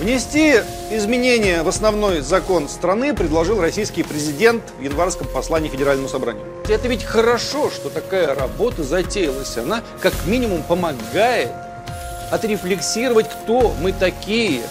Внести 0.00 0.54
изменения 0.90 1.62
в 1.62 1.68
основной 1.68 2.22
закон 2.22 2.70
страны 2.70 3.12
предложил 3.12 3.60
российский 3.60 4.02
президент 4.02 4.62
в 4.78 4.82
январском 4.82 5.26
послании 5.26 5.68
Федеральному 5.68 6.08
собранию. 6.08 6.42
Это 6.70 6.88
ведь 6.88 7.04
хорошо, 7.04 7.70
что 7.70 7.90
такая 7.90 8.34
работа 8.34 8.82
затеялась. 8.82 9.58
Она 9.58 9.82
как 10.00 10.14
минимум 10.24 10.62
помогает 10.62 11.50
отрефлексировать, 12.30 13.28
кто 13.28 13.74
мы 13.78 13.92
такие, 13.92 14.62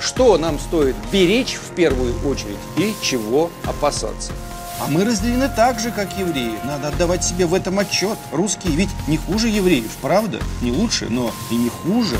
что 0.00 0.36
нам 0.36 0.58
стоит 0.58 0.96
беречь 1.12 1.54
в 1.54 1.76
первую 1.76 2.14
очередь 2.28 2.58
и 2.76 2.92
чего 3.00 3.50
опасаться. 3.64 4.32
А 4.80 4.88
мы 4.88 5.04
разделены 5.04 5.48
так 5.54 5.78
же, 5.78 5.92
как 5.92 6.18
евреи. 6.18 6.58
Надо 6.64 6.88
отдавать 6.88 7.22
себе 7.22 7.46
в 7.46 7.54
этом 7.54 7.78
отчет. 7.78 8.18
Русские 8.32 8.74
ведь 8.74 8.90
не 9.06 9.16
хуже 9.16 9.46
евреев, 9.46 9.92
правда? 10.00 10.40
Не 10.60 10.72
лучше, 10.72 11.06
но 11.08 11.30
и 11.52 11.54
не 11.54 11.68
хуже. 11.68 12.16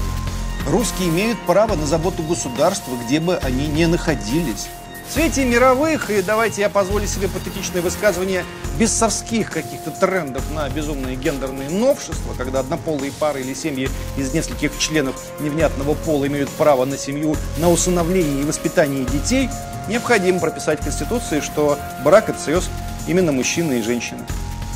Русские 0.66 1.08
имеют 1.08 1.38
право 1.40 1.74
на 1.74 1.86
заботу 1.86 2.22
государства, 2.22 2.92
где 3.04 3.18
бы 3.18 3.36
они 3.38 3.66
ни 3.66 3.84
находились. 3.84 4.68
В 5.08 5.12
свете 5.12 5.44
мировых, 5.44 6.08
и 6.08 6.22
давайте 6.22 6.62
я 6.62 6.70
позволю 6.70 7.06
себе 7.06 7.28
патетичное 7.28 7.82
высказывание, 7.82 8.44
бессовских 8.78 9.50
каких-то 9.50 9.90
трендов 9.90 10.42
на 10.52 10.68
безумные 10.70 11.16
гендерные 11.16 11.68
новшества, 11.68 12.32
когда 12.38 12.60
однополые 12.60 13.12
пары 13.12 13.40
или 13.40 13.54
семьи 13.54 13.90
из 14.16 14.32
нескольких 14.32 14.78
членов 14.78 15.16
невнятного 15.40 15.94
пола 15.94 16.28
имеют 16.28 16.48
право 16.50 16.84
на 16.84 16.96
семью, 16.96 17.36
на 17.58 17.68
усыновление 17.68 18.42
и 18.42 18.46
воспитание 18.46 19.04
детей, 19.04 19.50
необходимо 19.88 20.38
прописать 20.38 20.80
в 20.80 20.84
Конституции, 20.84 21.40
что 21.40 21.76
брак– 22.04 22.28
это 22.30 22.38
союз 22.38 22.70
именно 23.08 23.32
мужчины 23.32 23.80
и 23.80 23.82
женщины. 23.82 24.20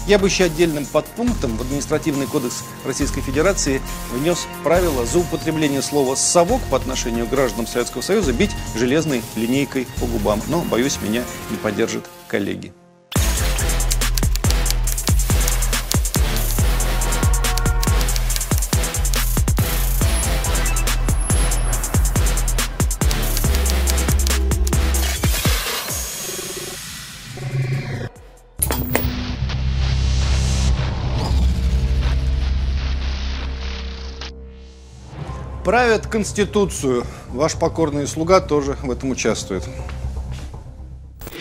Я 0.06 0.20
бы 0.20 0.28
еще 0.28 0.45
отдельным 0.45 0.87
подпунктом 0.87 1.56
в 1.56 1.62
административный 1.62 2.27
кодекс 2.27 2.62
Российской 2.84 3.23
Федерации 3.23 3.83
внес 4.12 4.46
правило 4.62 5.05
за 5.05 5.19
употребление 5.19 5.82
слова 5.82 6.15
«совок» 6.15 6.62
по 6.70 6.77
отношению 6.77 7.27
к 7.27 7.30
гражданам 7.30 7.66
Советского 7.66 8.02
Союза 8.02 8.32
бить 8.32 8.52
железной 8.77 9.23
линейкой 9.34 9.88
по 9.98 10.06
губам. 10.06 10.41
Но, 10.46 10.62
боюсь, 10.62 11.01
меня 11.02 11.24
не 11.51 11.57
поддержат 11.57 12.09
коллеги. 12.29 12.73
Правят 35.66 36.06
Конституцию. 36.06 37.04
Ваш 37.30 37.54
покорный 37.54 38.06
слуга 38.06 38.40
тоже 38.40 38.76
в 38.84 38.90
этом 38.92 39.10
участвует. 39.10 39.64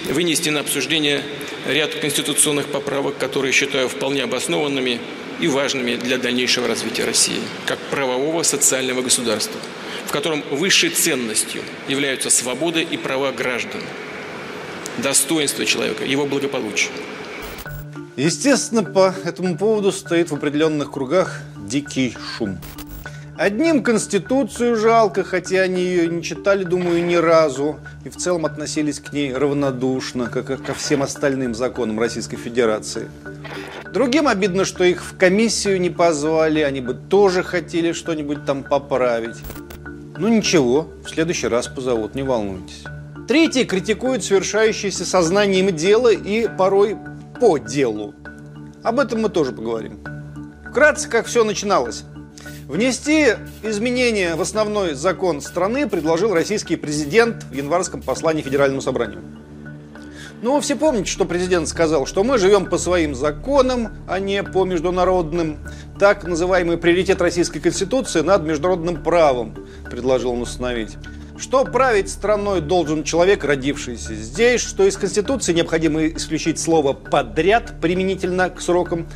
Вынести 0.09 0.49
на 0.49 0.61
обсуждение 0.61 1.21
ряд 1.67 1.93
конституционных 1.93 2.65
поправок, 2.65 3.19
которые 3.19 3.51
считаю 3.51 3.87
вполне 3.87 4.23
обоснованными 4.23 4.99
и 5.39 5.47
важными 5.47 5.95
для 5.97 6.17
дальнейшего 6.17 6.67
развития 6.67 7.05
России, 7.05 7.37
как 7.67 7.77
правового 7.91 8.41
социального 8.41 9.03
государства, 9.03 9.61
в 10.07 10.11
котором 10.11 10.43
высшей 10.49 10.89
ценностью 10.89 11.61
являются 11.87 12.31
свободы 12.31 12.81
и 12.81 12.97
права 12.97 13.31
граждан, 13.31 13.81
достоинство 14.97 15.67
человека, 15.67 16.03
его 16.03 16.25
благополучие. 16.25 16.89
Естественно, 18.15 18.81
по 18.81 19.13
этому 19.23 19.55
поводу 19.55 19.91
стоит 19.91 20.31
в 20.31 20.33
определенных 20.33 20.91
кругах 20.93 21.41
дикий 21.57 22.17
шум. 22.35 22.59
Одним 23.37 23.83
Конституцию 23.83 24.77
жалко, 24.77 25.25
хотя 25.25 25.61
они 25.61 25.81
ее 25.81 26.07
не 26.07 26.23
читали, 26.23 26.63
думаю, 26.63 27.03
ни 27.05 27.15
разу. 27.15 27.79
И 28.05 28.09
в 28.09 28.15
целом 28.15 28.45
относились 28.45 29.01
к 29.01 29.11
ней 29.11 29.33
равнодушно, 29.33 30.29
как 30.29 30.49
и 30.51 30.55
ко 30.55 30.73
всем 30.73 31.03
остальным 31.03 31.53
законам 31.53 31.99
Российской 31.99 32.37
Федерации. 32.37 33.09
Другим 33.91 34.29
обидно, 34.29 34.63
что 34.63 34.85
их 34.85 35.03
в 35.03 35.17
комиссию 35.17 35.81
не 35.81 35.89
позвали, 35.89 36.61
они 36.61 36.79
бы 36.79 36.93
тоже 36.93 37.43
хотели 37.43 37.91
что-нибудь 37.91 38.45
там 38.45 38.63
поправить. 38.63 39.35
Ну 40.17 40.29
ничего, 40.29 40.87
в 41.03 41.09
следующий 41.09 41.47
раз 41.49 41.67
позовут, 41.67 42.15
не 42.15 42.23
волнуйтесь. 42.23 42.85
Третий 43.27 43.65
критикует 43.65 44.23
совершающиеся 44.23 45.05
сознанием 45.05 45.75
дела 45.75 46.13
и 46.13 46.47
порой 46.47 46.97
по 47.41 47.57
делу. 47.57 48.15
Об 48.81 48.99
этом 49.01 49.23
мы 49.23 49.29
тоже 49.29 49.51
поговорим. 49.51 49.99
Вкратце, 50.69 51.09
как 51.09 51.25
все 51.25 51.43
начиналось. 51.43 52.05
Внести 52.67 53.33
изменения 53.63 54.35
в 54.35 54.41
основной 54.41 54.93
закон 54.93 55.41
страны 55.41 55.87
предложил 55.87 56.33
российский 56.33 56.75
президент 56.75 57.43
в 57.43 57.53
январском 57.53 58.01
послании 58.01 58.41
Федеральному 58.41 58.81
собранию. 58.81 59.21
Ну, 60.41 60.59
все 60.59 60.75
помните, 60.75 61.09
что 61.09 61.25
президент 61.25 61.67
сказал, 61.67 62.05
что 62.05 62.23
мы 62.23 62.37
живем 62.37 62.65
по 62.65 62.77
своим 62.77 63.15
законам, 63.15 63.89
а 64.07 64.19
не 64.19 64.43
по 64.43 64.65
международным. 64.65 65.57
Так 65.97 66.25
называемый 66.25 66.77
приоритет 66.77 67.21
Российской 67.21 67.59
Конституции 67.59 68.21
над 68.21 68.43
международным 68.43 69.01
правом 69.01 69.55
предложил 69.89 70.31
он 70.31 70.41
установить. 70.41 70.97
Что 71.37 71.65
править 71.65 72.09
страной 72.09 72.61
должен 72.61 73.03
человек, 73.03 73.43
родившийся 73.43 74.13
здесь, 74.13 74.61
что 74.61 74.85
из 74.85 74.95
Конституции 74.97 75.51
необходимо 75.51 76.07
исключить 76.07 76.59
слово 76.59 76.93
«подряд» 76.93 77.73
применительно 77.81 78.49
к 78.49 78.61
срокам 78.61 79.07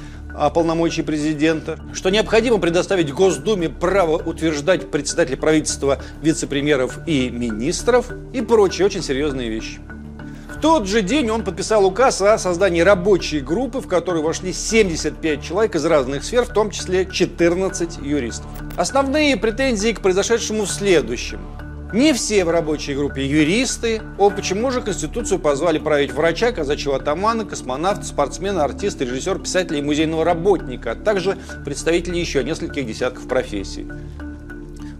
полномочий 0.50 1.02
президента, 1.02 1.78
что 1.94 2.10
необходимо 2.10 2.60
предоставить 2.60 3.12
Госдуме 3.12 3.68
право 3.68 4.16
утверждать 4.16 4.90
председателя 4.90 5.36
правительства, 5.36 6.02
вице-премьеров 6.22 7.00
и 7.06 7.30
министров 7.30 8.06
и 8.32 8.40
прочие 8.40 8.86
очень 8.86 9.04
серьезные 9.04 9.50
вещи. 9.50 9.80
В 10.48 10.62
тот 10.62 10.88
же 10.88 11.02
день 11.02 11.30
он 11.30 11.44
подписал 11.44 11.86
указ 11.86 12.22
о 12.22 12.38
создании 12.38 12.82
рабочей 12.82 13.40
группы, 13.40 13.80
в 13.80 13.88
которую 13.88 14.24
вошли 14.24 14.54
75 14.54 15.44
человек 15.44 15.76
из 15.76 15.86
разных 15.86 16.24
сфер, 16.24 16.46
в 16.46 16.54
том 16.54 16.72
числе 16.72 17.06
14 17.06 17.98
юристов. 17.98 18.48
Основные 18.78 19.36
претензии 19.36 19.92
к 19.92 20.02
произошедшему 20.02 20.64
в 20.64 20.70
следующем. 20.70 21.40
Не 21.92 22.14
все 22.14 22.46
в 22.46 22.52
рабочей 22.52 22.94
группе 22.94 23.26
юристы. 23.26 24.04
О, 24.20 24.30
почему 24.30 24.70
же 24.70 24.80
Конституцию 24.80 25.40
позвали 25.40 25.80
править 25.80 26.12
врача, 26.12 26.52
казачьего 26.52 26.98
атамана, 26.98 27.46
космонавта, 27.46 28.06
спортсмена, 28.06 28.64
артиста, 28.64 29.06
режиссера, 29.06 29.40
писателя 29.40 29.80
и 29.80 29.82
музейного 29.82 30.24
работника, 30.24 30.92
а 30.92 30.96
также 30.96 31.36
представителей 31.66 32.20
еще 32.20 32.44
нескольких 32.44 32.86
десятков 32.86 33.28
профессий. 33.28 33.88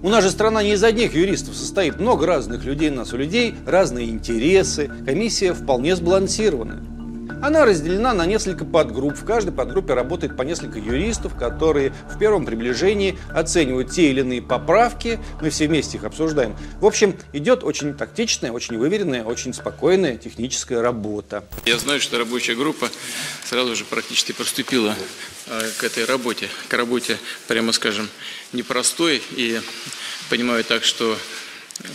У 0.02 0.10
нас 0.10 0.24
же 0.24 0.32
страна 0.32 0.64
не 0.64 0.74
из 0.74 0.84
одних 0.84 1.14
юристов 1.14 1.56
состоит, 1.56 2.00
много 2.00 2.26
разных 2.26 2.66
людей, 2.66 2.90
у 2.90 2.96
нас 2.96 3.14
у 3.14 3.18
людей 3.18 3.54
разные 3.68 4.10
интересы, 4.10 4.90
комиссия 5.06 5.54
вполне 5.54 5.96
сбалансированная. 5.96 6.99
Она 7.42 7.64
разделена 7.64 8.14
на 8.14 8.26
несколько 8.26 8.66
подгрупп. 8.66 9.16
В 9.16 9.24
каждой 9.24 9.54
подгруппе 9.54 9.94
работает 9.94 10.36
по 10.36 10.42
несколько 10.42 10.78
юристов, 10.78 11.38
которые 11.38 11.94
в 12.14 12.20
первом 12.20 12.46
приближении 12.46 13.18
оценивают 13.34 13.92
те 13.92 14.10
или 14.10 14.20
иные 14.20 14.42
поправки. 14.42 15.20
Мы 15.42 15.50
все 15.50 15.68
вместе 15.68 15.98
их 15.98 16.04
обсуждаем. 16.04 16.58
В 16.82 16.86
общем, 16.86 17.18
идет 17.32 17.64
очень 17.64 17.94
тактичная, 17.94 18.52
очень 18.52 18.78
выверенная, 18.78 19.24
очень 19.24 19.54
спокойная 19.54 20.18
техническая 20.18 20.82
работа. 20.82 21.46
Я 21.66 21.78
знаю, 21.78 22.02
что 22.02 22.18
рабочая 22.18 22.56
группа 22.56 22.90
сразу 23.46 23.74
же 23.74 23.86
практически 23.86 24.34
приступила 24.34 24.94
э, 25.48 25.62
к 25.78 25.84
этой 25.86 26.04
работе, 26.04 26.50
к 26.68 26.74
работе, 26.74 27.18
прямо 27.48 27.72
скажем, 27.72 28.10
непростой. 28.52 29.24
И 29.32 29.62
понимаю 30.30 30.66
так, 30.66 30.84
что 30.84 31.14
э, 31.80 31.88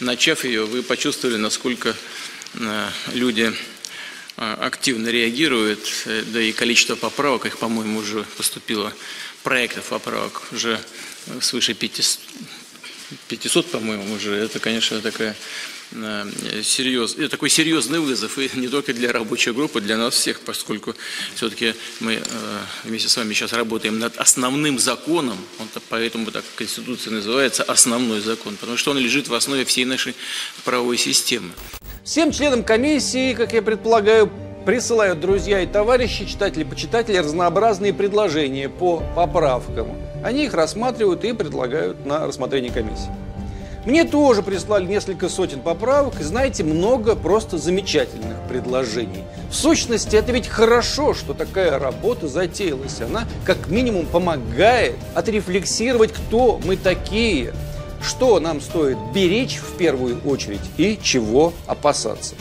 начав 0.00 0.44
ее, 0.44 0.64
вы 0.64 0.82
почувствовали, 0.82 1.36
насколько 1.36 1.94
э, 2.54 2.88
люди 3.12 3.52
а, 3.52 3.73
активно 4.36 5.08
реагирует, 5.08 5.80
э, 6.06 6.22
да 6.26 6.40
и 6.40 6.52
количество 6.52 6.96
поправок, 6.96 7.46
их, 7.46 7.58
по-моему, 7.58 8.00
уже 8.00 8.24
поступило, 8.36 8.92
проектов 9.42 9.84
поправок 9.86 10.42
уже 10.50 10.80
свыше 11.40 11.74
500, 11.74 12.20
500 13.28 13.70
по-моему, 13.70 14.12
уже. 14.14 14.34
Это, 14.34 14.58
конечно, 14.58 15.00
такая 15.00 15.36
э, 15.92 16.62
серьез, 16.64 17.14
это 17.14 17.28
такой 17.28 17.48
серьезный 17.48 18.00
вызов, 18.00 18.36
и 18.38 18.50
не 18.54 18.66
только 18.66 18.92
для 18.92 19.12
рабочей 19.12 19.52
группы, 19.52 19.80
для 19.80 19.96
нас 19.96 20.14
всех, 20.14 20.40
поскольку 20.40 20.96
все-таки 21.36 21.74
мы 22.00 22.14
э, 22.14 22.22
вместе 22.82 23.08
с 23.08 23.16
вами 23.16 23.34
сейчас 23.34 23.52
работаем 23.52 24.00
над 24.00 24.16
основным 24.16 24.80
законом, 24.80 25.38
он 25.60 25.68
поэтому 25.88 26.32
так 26.32 26.44
Конституция 26.56 27.12
называется 27.12 27.62
основной 27.62 28.20
закон, 28.20 28.56
потому 28.56 28.78
что 28.78 28.90
он 28.90 28.98
лежит 28.98 29.28
в 29.28 29.34
основе 29.34 29.64
всей 29.64 29.84
нашей 29.84 30.16
правовой 30.64 30.98
системы. 30.98 31.52
Всем 32.04 32.32
членам 32.32 32.62
комиссии, 32.62 33.32
как 33.32 33.54
я 33.54 33.62
предполагаю, 33.62 34.30
присылают 34.66 35.20
друзья 35.20 35.62
и 35.62 35.66
товарищи, 35.66 36.26
читатели, 36.26 36.62
почитатели 36.62 37.16
разнообразные 37.16 37.94
предложения 37.94 38.68
по 38.68 39.02
поправкам. 39.16 39.88
Они 40.22 40.44
их 40.44 40.52
рассматривают 40.52 41.24
и 41.24 41.32
предлагают 41.32 42.04
на 42.04 42.26
рассмотрение 42.26 42.70
комиссии. 42.70 43.08
Мне 43.86 44.04
тоже 44.04 44.42
прислали 44.42 44.84
несколько 44.84 45.30
сотен 45.30 45.60
поправок, 45.60 46.20
и 46.20 46.24
знаете, 46.24 46.62
много 46.62 47.16
просто 47.16 47.56
замечательных 47.56 48.36
предложений. 48.50 49.24
В 49.48 49.54
сущности, 49.54 50.14
это 50.14 50.30
ведь 50.32 50.46
хорошо, 50.46 51.14
что 51.14 51.32
такая 51.32 51.78
работа 51.78 52.28
затеялась. 52.28 53.00
Она 53.00 53.24
как 53.46 53.68
минимум 53.68 54.04
помогает 54.04 54.96
отрефлексировать, 55.14 56.12
кто 56.12 56.60
мы 56.66 56.76
такие, 56.76 57.54
что 58.04 58.38
нам 58.38 58.60
стоит 58.60 58.98
беречь 59.12 59.56
в 59.56 59.76
первую 59.76 60.20
очередь 60.24 60.60
и 60.76 60.98
чего 61.02 61.52
опасаться. 61.66 62.34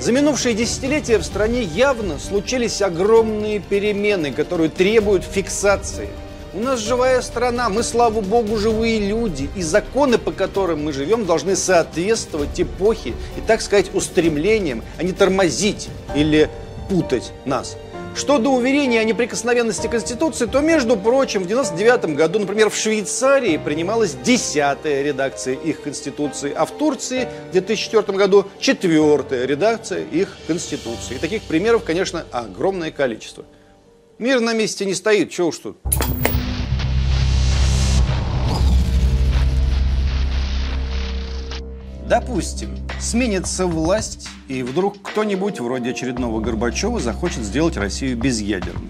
За 0.00 0.10
минувшие 0.10 0.54
десятилетия 0.54 1.18
в 1.18 1.22
стране 1.22 1.62
явно 1.62 2.18
случились 2.18 2.82
огромные 2.82 3.60
перемены, 3.60 4.32
которые 4.32 4.68
требуют 4.68 5.22
фиксации. 5.22 6.08
У 6.54 6.60
нас 6.60 6.80
живая 6.80 7.22
страна, 7.22 7.68
мы, 7.68 7.82
слава 7.82 8.20
богу, 8.20 8.56
живые 8.56 8.98
люди, 8.98 9.48
и 9.54 9.62
законы, 9.62 10.18
по 10.18 10.32
которым 10.32 10.84
мы 10.84 10.92
живем, 10.92 11.24
должны 11.24 11.56
соответствовать 11.56 12.60
эпохе 12.60 13.10
и, 13.10 13.40
так 13.46 13.62
сказать, 13.62 13.94
устремлениям, 13.94 14.82
а 14.98 15.02
не 15.02 15.12
тормозить 15.12 15.88
или 16.14 16.50
путать 16.90 17.32
нас. 17.44 17.76
Что 18.14 18.38
до 18.38 18.50
уверения 18.50 19.00
о 19.00 19.04
неприкосновенности 19.04 19.86
Конституции, 19.86 20.46
то, 20.46 20.60
между 20.60 20.96
прочим, 20.96 21.42
в 21.42 21.44
1999 21.44 22.16
году, 22.16 22.38
например, 22.40 22.68
в 22.68 22.76
Швейцарии 22.76 23.56
принималась 23.56 24.14
десятая 24.14 25.02
редакция 25.02 25.54
их 25.54 25.80
Конституции, 25.82 26.52
а 26.54 26.66
в 26.66 26.72
Турции 26.72 27.26
в 27.48 27.52
2004 27.52 28.18
году 28.18 28.46
четвертая 28.60 29.46
редакция 29.46 30.04
их 30.04 30.36
Конституции. 30.46 31.14
И 31.14 31.18
таких 31.18 31.42
примеров, 31.42 31.84
конечно, 31.84 32.24
огромное 32.30 32.90
количество. 32.90 33.44
Мир 34.18 34.40
на 34.40 34.52
месте 34.52 34.84
не 34.84 34.94
стоит, 34.94 35.30
чего 35.30 35.48
уж 35.48 35.58
тут. 35.58 35.78
Допустим, 42.12 42.76
сменится 43.00 43.66
власть, 43.66 44.28
и 44.46 44.62
вдруг 44.62 45.00
кто-нибудь 45.00 45.60
вроде 45.60 45.92
очередного 45.92 46.42
Горбачева 46.42 47.00
захочет 47.00 47.42
сделать 47.42 47.78
Россию 47.78 48.18
безъядерной. 48.18 48.86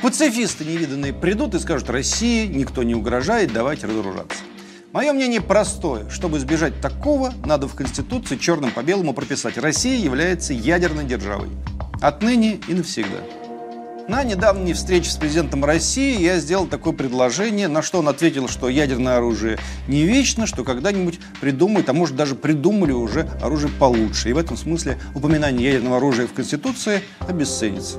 Пацифисты 0.00 0.64
невиданные 0.64 1.12
придут 1.12 1.56
и 1.56 1.58
скажут, 1.58 1.90
России 1.90 2.46
никто 2.46 2.84
не 2.84 2.94
угрожает, 2.94 3.52
давайте 3.52 3.88
разоружаться. 3.88 4.38
Мое 4.92 5.12
мнение 5.12 5.40
простое. 5.40 6.08
Чтобы 6.08 6.38
избежать 6.38 6.80
такого, 6.80 7.34
надо 7.44 7.66
в 7.66 7.74
Конституции 7.74 8.36
черным 8.36 8.70
по 8.70 8.84
белому 8.84 9.12
прописать 9.12 9.58
«Россия 9.58 9.98
является 9.98 10.52
ядерной 10.52 11.04
державой». 11.04 11.48
Отныне 12.00 12.60
и 12.68 12.74
навсегда. 12.74 13.18
На 14.08 14.24
недавней 14.24 14.72
встрече 14.72 15.10
с 15.10 15.16
президентом 15.16 15.64
России 15.64 16.20
я 16.20 16.38
сделал 16.38 16.66
такое 16.66 16.92
предложение, 16.92 17.68
на 17.68 17.82
что 17.82 18.00
он 18.00 18.08
ответил, 18.08 18.48
что 18.48 18.68
ядерное 18.68 19.18
оружие 19.18 19.58
не 19.86 20.02
вечно, 20.02 20.46
что 20.46 20.64
когда-нибудь 20.64 21.20
придумают, 21.40 21.88
а 21.88 21.92
может 21.92 22.16
даже 22.16 22.34
придумали 22.34 22.90
уже 22.90 23.30
оружие 23.40 23.72
получше. 23.72 24.30
И 24.30 24.32
в 24.32 24.38
этом 24.38 24.56
смысле 24.56 24.98
упоминание 25.14 25.72
ядерного 25.72 25.98
оружия 25.98 26.26
в 26.26 26.32
Конституции 26.32 27.02
обесценится. 27.20 27.98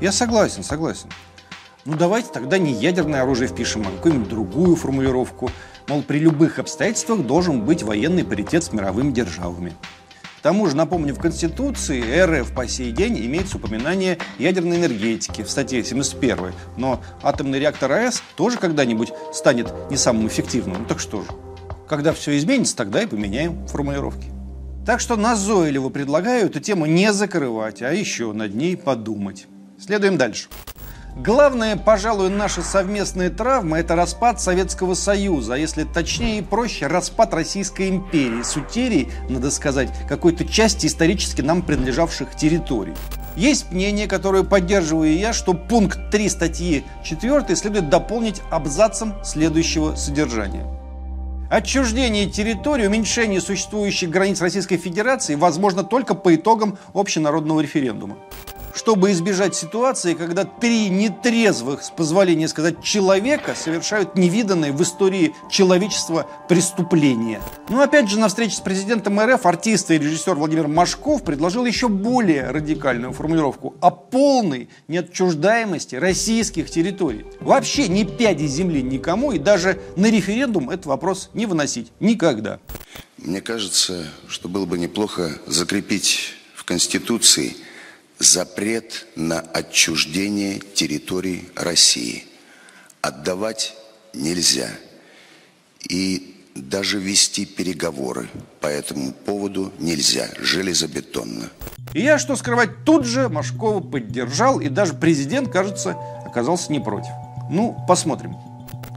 Я 0.00 0.10
согласен, 0.10 0.64
согласен. 0.64 1.08
Ну 1.84 1.96
давайте 1.96 2.30
тогда 2.32 2.58
не 2.58 2.72
ядерное 2.72 3.22
оружие 3.22 3.46
впишем, 3.46 3.82
а 3.82 3.90
какую-нибудь 3.96 4.28
другую 4.28 4.74
формулировку. 4.74 5.50
Мол, 5.86 6.02
при 6.02 6.18
любых 6.18 6.58
обстоятельствах 6.58 7.20
должен 7.20 7.60
быть 7.60 7.84
военный 7.84 8.24
паритет 8.24 8.64
с 8.64 8.72
мировыми 8.72 9.12
державами 9.12 9.72
тому 10.46 10.68
же, 10.68 10.76
напомню, 10.76 11.12
в 11.12 11.18
Конституции 11.18 12.00
РФ 12.20 12.52
по 12.52 12.68
сей 12.68 12.92
день 12.92 13.18
имеется 13.18 13.56
упоминание 13.56 14.16
ядерной 14.38 14.76
энергетики 14.76 15.42
в 15.42 15.50
статье 15.50 15.82
71. 15.82 16.52
Но 16.76 17.02
атомный 17.20 17.58
реактор 17.58 17.90
АЭС 17.90 18.22
тоже 18.36 18.56
когда-нибудь 18.56 19.12
станет 19.32 19.74
не 19.90 19.96
самым 19.96 20.28
эффективным. 20.28 20.82
Ну 20.82 20.84
так 20.84 21.00
что 21.00 21.22
же? 21.22 21.28
Когда 21.88 22.12
все 22.12 22.38
изменится, 22.38 22.76
тогда 22.76 23.02
и 23.02 23.06
поменяем 23.06 23.66
формулировки. 23.66 24.28
Так 24.86 25.00
что 25.00 25.16
назойливо 25.16 25.88
предлагаю 25.88 26.46
эту 26.46 26.60
тему 26.60 26.86
не 26.86 27.12
закрывать, 27.12 27.82
а 27.82 27.92
еще 27.92 28.32
над 28.32 28.54
ней 28.54 28.76
подумать. 28.76 29.48
Следуем 29.80 30.16
дальше. 30.16 30.46
Главная, 31.16 31.78
пожалуй, 31.78 32.28
наша 32.28 32.60
совместная 32.60 33.30
травма– 33.30 33.78
это 33.80 33.96
распад 33.96 34.38
Советского 34.38 34.92
Союза, 34.92 35.54
а 35.54 35.56
если 35.56 35.84
точнее 35.84 36.40
и 36.40 36.42
проще, 36.42 36.88
распад 36.88 37.32
Российской 37.32 37.88
империи 37.88 38.42
с 38.42 38.54
утерей, 38.54 39.10
надо 39.30 39.50
сказать, 39.50 39.88
какой-то 40.06 40.44
части 40.44 40.86
исторически 40.86 41.40
нам 41.40 41.62
принадлежавших 41.62 42.36
территорий. 42.36 42.92
Есть 43.34 43.72
мнение, 43.72 44.06
которое 44.08 44.42
поддерживаю 44.42 45.16
я, 45.16 45.32
что 45.32 45.54
пункт 45.54 46.10
3 46.10 46.28
статьи 46.28 46.84
4 47.02 47.56
следует 47.56 47.88
дополнить 47.88 48.42
абзацем 48.50 49.14
следующего 49.24 49.94
содержания. 49.94 50.66
Отчуждение 51.50 52.28
территории, 52.28 52.88
уменьшение 52.88 53.40
существующих 53.40 54.10
границ 54.10 54.42
Российской 54.42 54.76
Федерации 54.76 55.34
возможно 55.34 55.82
только 55.82 56.14
по 56.14 56.34
итогам 56.34 56.76
общенародного 56.92 57.62
референдума 57.62 58.18
чтобы 58.76 59.10
избежать 59.12 59.54
ситуации, 59.54 60.14
когда 60.14 60.44
три 60.44 60.88
нетрезвых, 60.90 61.82
с 61.82 61.90
позволения 61.90 62.46
сказать, 62.46 62.82
человека 62.82 63.54
совершают 63.54 64.16
невиданные 64.16 64.72
в 64.72 64.82
истории 64.82 65.34
человечества 65.50 66.28
преступления. 66.48 67.40
Но 67.68 67.80
опять 67.80 68.10
же, 68.10 68.18
на 68.18 68.28
встрече 68.28 68.56
с 68.56 68.60
президентом 68.60 69.18
РФ 69.18 69.44
артист 69.46 69.90
и 69.90 69.98
режиссер 69.98 70.34
Владимир 70.34 70.68
Машков 70.68 71.24
предложил 71.24 71.64
еще 71.64 71.88
более 71.88 72.50
радикальную 72.50 73.12
формулировку 73.12 73.74
о 73.80 73.90
полной 73.90 74.68
неотчуждаемости 74.88 75.96
российских 75.96 76.70
территорий. 76.70 77.24
Вообще 77.40 77.88
ни 77.88 78.04
пяди 78.04 78.46
земли 78.46 78.82
никому 78.82 79.32
и 79.32 79.38
даже 79.38 79.80
на 79.96 80.10
референдум 80.10 80.70
этот 80.70 80.86
вопрос 80.86 81.30
не 81.32 81.46
выносить. 81.46 81.92
Никогда. 81.98 82.60
Мне 83.16 83.40
кажется, 83.40 84.06
что 84.28 84.48
было 84.48 84.66
бы 84.66 84.78
неплохо 84.78 85.30
закрепить 85.46 86.34
в 86.54 86.64
Конституции– 86.64 87.56
запрет 88.18 89.06
на 89.16 89.40
отчуждение 89.40 90.60
территорий 90.74 91.48
России. 91.54 92.24
Отдавать 93.00 93.74
нельзя. 94.14 94.70
И 95.88 96.36
даже 96.54 96.98
вести 96.98 97.44
переговоры 97.44 98.28
по 98.60 98.66
этому 98.66 99.12
поводу 99.12 99.72
нельзя, 99.78 100.28
железобетонно. 100.38 101.50
И 101.92 102.00
я, 102.00 102.18
что 102.18 102.36
скрывать, 102.36 102.84
тут 102.84 103.04
же 103.04 103.28
Машкова 103.28 103.80
поддержал, 103.80 104.60
и 104.60 104.68
даже 104.68 104.94
президент, 104.94 105.50
кажется, 105.50 105.96
оказался 106.24 106.72
не 106.72 106.80
против. 106.80 107.10
Ну, 107.50 107.76
посмотрим. 107.86 108.36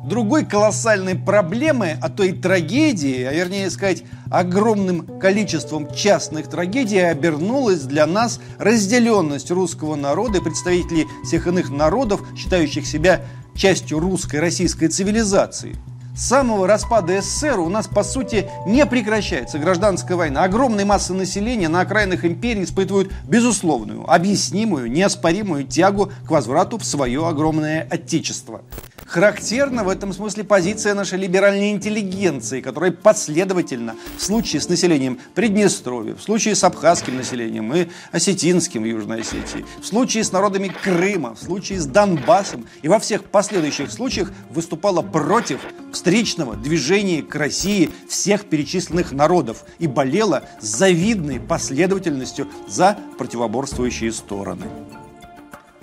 Другой 0.04 0.46
колоссальной 0.46 1.16
проблемой, 1.16 1.98
а 2.02 2.10
то 2.10 2.24
и 2.24 2.32
трагедии, 2.32 3.24
а 3.24 3.34
вернее 3.34 3.70
сказать, 3.70 4.04
огромным 4.30 5.20
количеством 5.20 5.94
частных 5.94 6.48
трагедий 6.48 7.00
обернулась 7.00 7.82
для 7.82 8.06
нас 8.06 8.40
разделенность 8.58 9.52
русского 9.52 9.96
народа 9.96 10.40
и 10.40 10.44
представителей 10.44 11.08
всех 11.24 11.48
иных 11.48 11.70
народов, 11.70 12.22
считающих 12.38 12.86
себя 12.86 13.22
частью 13.56 14.00
русской 14.00 14.38
российской 14.38 14.88
цивилизации. 14.88 15.76
С 16.16 16.28
самого 16.28 16.68
распада 16.68 17.22
СССР 17.22 17.60
у 17.60 17.70
нас, 17.70 17.88
по 17.88 18.04
сути, 18.04 18.50
не 18.68 18.86
прекращается 18.86 19.58
гражданская 19.58 20.18
война. 20.18 20.44
Огромные 20.44 20.86
массы 20.86 21.14
населения 21.14 21.70
на 21.70 21.80
окраинах 21.80 22.26
империи 22.26 22.66
испытывают 22.66 23.10
безусловную, 23.26 24.10
объяснимую, 24.12 24.92
неоспоримую 24.92 25.64
тягу 25.66 26.12
к 26.26 26.32
возврату 26.32 26.78
в 26.78 26.84
свое 26.84 27.26
огромное 27.26 27.88
отечество. 27.90 28.64
Характерна 29.10 29.84
в 29.84 29.90
этом 29.90 30.14
смысле 30.14 30.44
позиция 30.44 30.94
нашей 30.94 31.18
либеральной 31.18 31.72
интеллигенции, 31.72 32.62
которая 32.62 32.92
последовательно 32.92 33.96
в 34.16 34.22
случае 34.22 34.62
с 34.62 34.70
населением 34.70 35.20
Приднестровья, 35.34 36.14
в 36.14 36.22
случае 36.22 36.54
с 36.54 36.64
абхазским 36.64 37.18
населением 37.18 37.74
и 37.74 37.88
осетинским 38.12 38.84
в 38.84 38.86
Южной 38.86 39.22
Осетии, 39.22 39.66
в 39.82 39.86
случае 39.88 40.24
с 40.24 40.32
народами 40.32 40.68
Крыма, 40.68 41.34
в 41.34 41.42
случае 41.42 41.80
с 41.80 41.88
Донбассом 41.88 42.68
и 42.84 42.88
во 42.88 43.00
всех 43.00 43.24
последующих 43.24 43.92
случаях 43.92 44.32
выступала 44.52 45.02
против 45.02 45.62
встречного 45.92 46.56
движения 46.56 47.24
к 47.24 47.34
России 47.34 47.90
всех 48.08 48.46
перечисленных 48.46 49.12
народов 49.12 49.64
и 49.80 49.88
болела 49.88 50.44
с 50.62 50.68
завидной 50.68 51.40
последовательностью 51.40 52.48
за 52.68 52.96
противоборствующие 53.18 54.12
стороны 54.12 54.68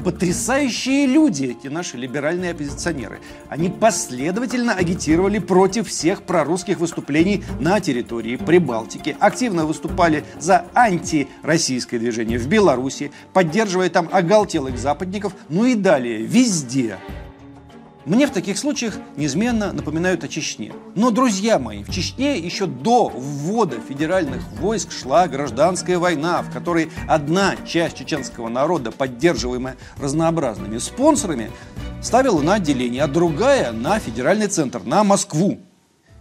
потрясающие 0.06 1.04
люди, 1.04 1.56
эти 1.58 1.66
наши 1.66 1.96
либеральные 1.96 2.52
оппозиционеры. 2.52 3.18
Они 3.48 3.68
последовательно 3.68 4.72
агитировали 4.72 5.40
против 5.40 5.88
всех 5.88 6.22
прорусских 6.22 6.78
выступлений 6.78 7.42
на 7.58 7.80
территории 7.80 8.36
Прибалтики, 8.36 9.16
активно 9.18 9.66
выступали 9.66 10.22
за 10.38 10.66
антироссийское 10.74 11.98
движение 11.98 12.38
в 12.38 12.46
Беларуси, 12.46 13.10
поддерживая 13.32 13.90
там 13.90 14.08
оголтелых 14.12 14.78
западников, 14.78 15.32
ну 15.48 15.64
и 15.64 15.74
далее, 15.74 16.18
везде. 16.18 16.98
Мне 18.06 18.28
в 18.28 18.30
таких 18.30 18.56
случаях 18.56 18.94
неизменно 19.16 19.72
напоминают 19.72 20.22
о 20.22 20.28
Чечне. 20.28 20.72
Но, 20.94 21.10
друзья 21.10 21.58
мои, 21.58 21.82
в 21.82 21.90
Чечне 21.90 22.38
еще 22.38 22.66
до 22.66 23.08
ввода 23.08 23.78
федеральных 23.80 24.46
войск 24.60 24.92
шла 24.92 25.26
гражданская 25.26 25.98
война, 25.98 26.40
в 26.42 26.52
которой 26.52 26.88
одна 27.08 27.56
часть 27.66 27.98
чеченского 27.98 28.48
народа, 28.48 28.92
поддерживаемая 28.92 29.74
разнообразными 29.98 30.78
спонсорами, 30.78 31.50
ставила 32.00 32.40
на 32.42 32.54
отделение, 32.54 33.02
а 33.02 33.08
другая 33.08 33.72
на 33.72 33.98
федеральный 33.98 34.46
центр, 34.46 34.84
на 34.84 35.02
Москву. 35.02 35.58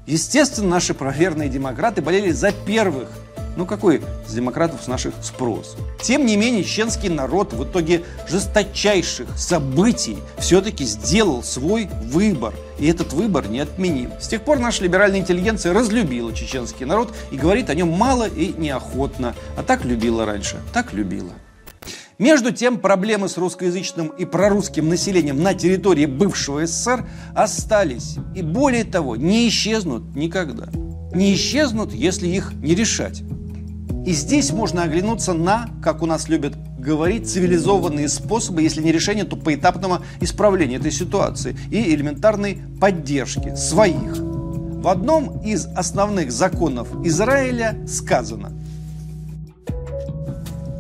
Естественно, 0.08 0.70
наши 0.70 0.96
проверенные 0.96 1.50
демократы 1.50 2.01
болели 2.01 2.32
за 2.32 2.51
первых 2.51 3.10
Ну 3.55 3.65
какой 3.65 4.01
с 4.27 4.33
демократов 4.33 4.83
с 4.83 4.88
наших 4.88 5.13
спрос? 5.21 5.77
Тем 6.01 6.25
не 6.25 6.35
менее, 6.35 6.63
чеченский 6.63 7.09
народ 7.09 7.53
в 7.53 7.63
итоге 7.63 8.03
жесточайших 8.27 9.27
событий 9.38 10.17
все-таки 10.38 10.83
сделал 10.83 11.41
свой 11.41 11.88
выбор. 12.03 12.53
И 12.79 12.88
этот 12.88 13.13
выбор 13.13 13.47
не 13.47 13.59
отменим. 13.59 14.12
С 14.19 14.27
тех 14.27 14.41
пор 14.41 14.59
наша 14.59 14.83
либеральная 14.83 15.19
интеллигенция 15.19 15.74
разлюбила 15.74 16.33
чеченский 16.33 16.85
народ 16.85 17.13
и 17.31 17.38
говорит 17.38 17.69
о 17.69 17.75
нем 17.75 17.89
мало 17.89 18.27
и 18.27 18.53
неохотно. 18.57 19.35
А 19.57 19.63
так 19.63 19.85
любила 19.85 20.25
раньше, 20.25 20.57
так 20.74 20.91
любила. 20.91 21.31
Между 22.17 22.51
тем, 22.51 22.79
проблемы 22.79 23.27
с 23.27 23.38
русскоязычным 23.38 24.07
и 24.07 24.24
прорусским 24.24 24.88
населением 24.88 25.43
на 25.43 25.53
территории 25.53 26.05
бывшего 26.05 26.65
СССР 26.65 27.05
остались. 27.33 28.17
И 28.33 28.41
более 28.41 28.85
того, 28.85 29.17
не 29.17 29.47
исчезнут 29.50 30.15
никогда. 30.15 30.67
Не 31.13 31.33
исчезнут, 31.33 31.93
если 31.93 32.27
их 32.27 32.53
не 32.53 32.74
решать. 32.74 33.21
И 34.05 34.13
здесь 34.13 34.51
можно 34.51 34.83
оглянуться 34.83 35.33
на, 35.33 35.69
как 35.81 36.03
у 36.03 36.05
нас 36.05 36.29
любят 36.29 36.53
говорить, 36.77 37.27
цивилизованные 37.27 38.07
способы, 38.07 38.62
если 38.62 38.81
не 38.81 38.91
решение, 38.91 39.25
то 39.25 39.35
поэтапного 39.35 40.03
исправления 40.21 40.75
этой 40.75 40.91
ситуации 40.91 41.57
и 41.71 41.95
элементарной 41.95 42.62
поддержки 42.79 43.55
своих. 43.55 44.17
В 44.17 44.88
одном 44.88 45.41
из 45.41 45.65
основных 45.65 46.31
законов 46.31 46.88
Израиля 47.03 47.75
сказано– 47.88 48.51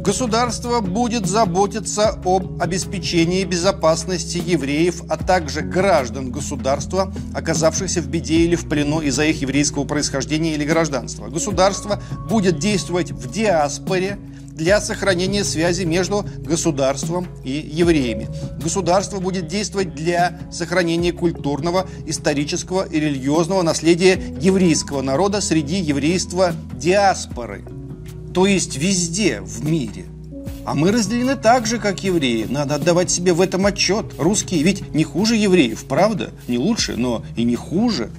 Государство 0.05 0.81
будет 0.81 1.25
заботиться 1.25 2.09
об 2.09 2.61
обеспечении 2.61 3.43
безопасности 3.43 4.37
евреев, 4.37 5.01
а 5.09 5.17
также 5.17 5.61
граждан 5.61 6.29
государства, 6.29 7.11
оказавшихся 7.33 8.01
в 8.01 8.07
беде 8.07 8.35
или 8.41 8.55
в 8.55 8.69
плену 8.69 9.01
из-за 9.01 9.25
их 9.25 9.41
еврейского 9.41 9.83
происхождения 9.85 10.53
или 10.53 10.63
гражданства. 10.63 11.29
Государство 11.29 11.99
будет 12.29 12.59
действовать 12.59 13.09
в 13.09 13.31
диаспоре 13.31 14.19
для 14.51 14.79
сохранения 14.79 15.43
связи 15.43 15.85
между 15.85 16.23
государством 16.37 17.27
и 17.43 17.49
евреями. 17.49 18.29
Государство 18.61 19.19
будет 19.19 19.47
действовать 19.47 19.95
для 19.95 20.39
сохранения 20.51 21.13
культурного, 21.13 21.87
исторического 22.05 22.83
и 22.83 22.99
религиозного 22.99 23.63
наследия 23.63 24.21
еврейского 24.39 25.01
народа 25.01 25.41
среди 25.41 25.77
еврейства 25.77 26.53
диаспоры– 26.75 27.65
то 28.35 28.45
есть 28.45 28.75
везде 28.75 29.39
в 29.39 29.63
мире. 29.63 30.07
А 30.65 30.75
мы 30.75 30.91
разделены 30.91 31.37
так 31.37 31.65
же, 31.65 31.79
как 31.79 32.03
евреи. 32.03 32.45
Надо 32.49 32.75
отдавать 32.75 33.09
себе 33.09 33.31
в 33.31 33.39
этом 33.39 33.65
отчет. 33.65 34.13
Русские 34.17 34.61
ведь 34.61 34.93
не 34.93 35.05
хуже 35.05 35.37
евреев, 35.37 35.85
правда? 35.85 36.31
Не 36.49 36.57
лучше, 36.57 36.97
но 36.97 37.23
и 37.37 37.45
не 37.45 37.55
хуже. 37.55 38.09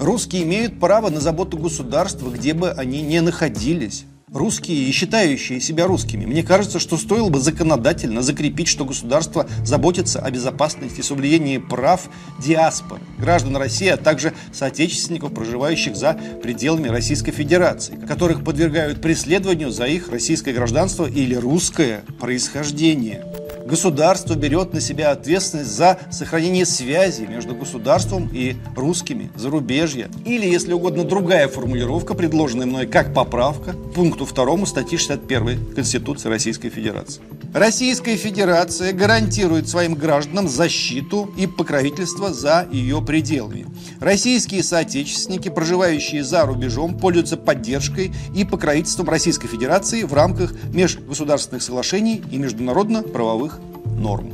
Русские 0.00 0.42
имеют 0.42 0.80
право 0.80 1.10
на 1.10 1.20
заботу 1.20 1.58
государства, 1.58 2.28
где 2.28 2.54
бы 2.54 2.72
они 2.72 3.02
ни 3.02 3.20
находились 3.20 4.04
русские 4.32 4.88
и 4.88 4.92
считающие 4.92 5.60
себя 5.60 5.86
русскими. 5.86 6.24
Мне 6.24 6.42
кажется, 6.42 6.78
что 6.78 6.96
стоило 6.96 7.28
бы 7.28 7.40
законодательно 7.40 8.22
закрепить, 8.22 8.68
что 8.68 8.84
государство 8.84 9.46
заботится 9.64 10.20
о 10.20 10.30
безопасности 10.30 11.00
и 11.00 11.02
соблюдении 11.02 11.58
прав 11.58 12.08
диаспор, 12.38 13.00
граждан 13.18 13.56
России, 13.56 13.88
а 13.88 13.96
также 13.96 14.32
соотечественников, 14.52 15.32
проживающих 15.34 15.96
за 15.96 16.18
пределами 16.42 16.88
Российской 16.88 17.32
Федерации, 17.32 17.98
которых 18.06 18.44
подвергают 18.44 19.00
преследованию 19.00 19.70
за 19.70 19.84
их 19.86 20.08
российское 20.08 20.52
гражданство 20.52 21.06
или 21.06 21.34
русское 21.34 22.02
происхождение. 22.18 23.24
Государство 23.64 24.34
берет 24.34 24.72
на 24.72 24.80
себя 24.80 25.10
ответственность 25.10 25.70
за 25.70 25.98
сохранение 26.10 26.66
связи 26.66 27.22
между 27.22 27.54
государством 27.54 28.28
и 28.32 28.56
русскими 28.76 29.30
зарубежья. 29.36 30.08
Или, 30.24 30.46
если 30.46 30.72
угодно, 30.72 31.04
другая 31.04 31.48
формулировка, 31.48 32.14
предложенная 32.14 32.66
мной 32.66 32.86
как 32.86 33.14
поправка 33.14 33.72
к 33.72 33.92
пункту 33.94 34.26
2 34.26 34.66
статьи 34.66 34.98
61 34.98 35.74
Конституции 35.74 36.28
Российской 36.28 36.70
Федерации. 36.70 37.22
Российская 37.54 38.16
Федерация 38.16 38.92
гарантирует 38.92 39.68
своим 39.68 39.94
гражданам 39.94 40.48
защиту 40.48 41.30
и 41.36 41.46
покровительство 41.46 42.32
за 42.32 42.66
ее 42.72 43.02
пределами. 43.02 43.66
Российские 44.00 44.62
соотечественники, 44.62 45.50
проживающие 45.50 46.24
за 46.24 46.46
рубежом, 46.46 46.98
пользуются 46.98 47.36
поддержкой 47.36 48.12
и 48.34 48.44
покровительством 48.44 49.08
Российской 49.08 49.48
Федерации 49.48 50.02
в 50.02 50.14
рамках 50.14 50.54
межгосударственных 50.72 51.62
соглашений 51.62 52.22
и 52.30 52.38
международно-правовых 52.38 53.60
норм. 53.96 54.32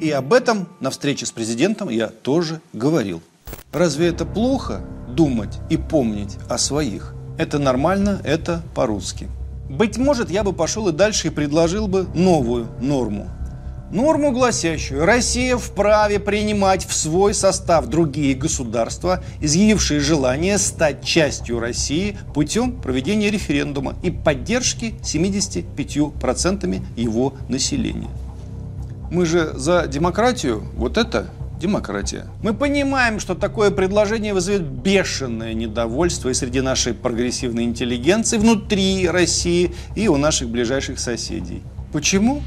И 0.00 0.10
об 0.10 0.32
этом 0.32 0.68
на 0.80 0.90
встрече 0.90 1.26
с 1.26 1.32
президентом 1.32 1.88
я 1.88 2.08
тоже 2.08 2.60
говорил. 2.72 3.20
Разве 3.72 4.08
это 4.08 4.24
плохо 4.24 4.80
думать 5.08 5.58
и 5.70 5.76
помнить 5.76 6.36
о 6.48 6.58
своих? 6.58 7.14
Это 7.36 7.58
нормально, 7.58 8.20
это 8.24 8.62
по-русски. 8.74 9.28
Быть 9.68 9.98
может, 9.98 10.30
я 10.30 10.44
бы 10.44 10.52
пошел 10.52 10.88
и 10.88 10.92
дальше 10.92 11.28
и 11.28 11.30
предложил 11.30 11.88
бы 11.88 12.06
новую 12.14 12.68
норму. 12.80 13.28
Норму, 13.90 14.32
гласящую, 14.32 15.06
Россия 15.06 15.56
вправе 15.56 16.20
принимать 16.20 16.86
в 16.86 16.92
свой 16.92 17.32
состав 17.32 17.86
другие 17.86 18.34
государства, 18.34 19.24
изъявившие 19.40 20.00
желание 20.00 20.58
стать 20.58 21.02
частью 21.02 21.58
России 21.58 22.18
путем 22.34 22.82
проведения 22.82 23.30
референдума 23.30 23.96
и 24.02 24.10
поддержки 24.10 24.94
75% 25.02 26.82
его 26.96 27.34
населения. 27.48 28.10
Мы 29.10 29.24
же 29.24 29.54
за 29.54 29.86
демократию, 29.86 30.64
вот 30.74 30.98
это 30.98 31.28
демократия. 31.58 32.26
Мы 32.42 32.52
понимаем, 32.52 33.18
что 33.18 33.34
такое 33.34 33.70
предложение 33.70 34.34
вызовет 34.34 34.62
бешеное 34.62 35.54
недовольство 35.54 36.28
и 36.28 36.34
среди 36.34 36.60
нашей 36.60 36.92
прогрессивной 36.92 37.64
интеллигенции 37.64 38.36
внутри 38.36 39.08
России 39.08 39.74
и 39.96 40.08
у 40.08 40.18
наших 40.18 40.50
ближайших 40.50 40.98
соседей. 40.98 41.62
Почему? 41.90 42.42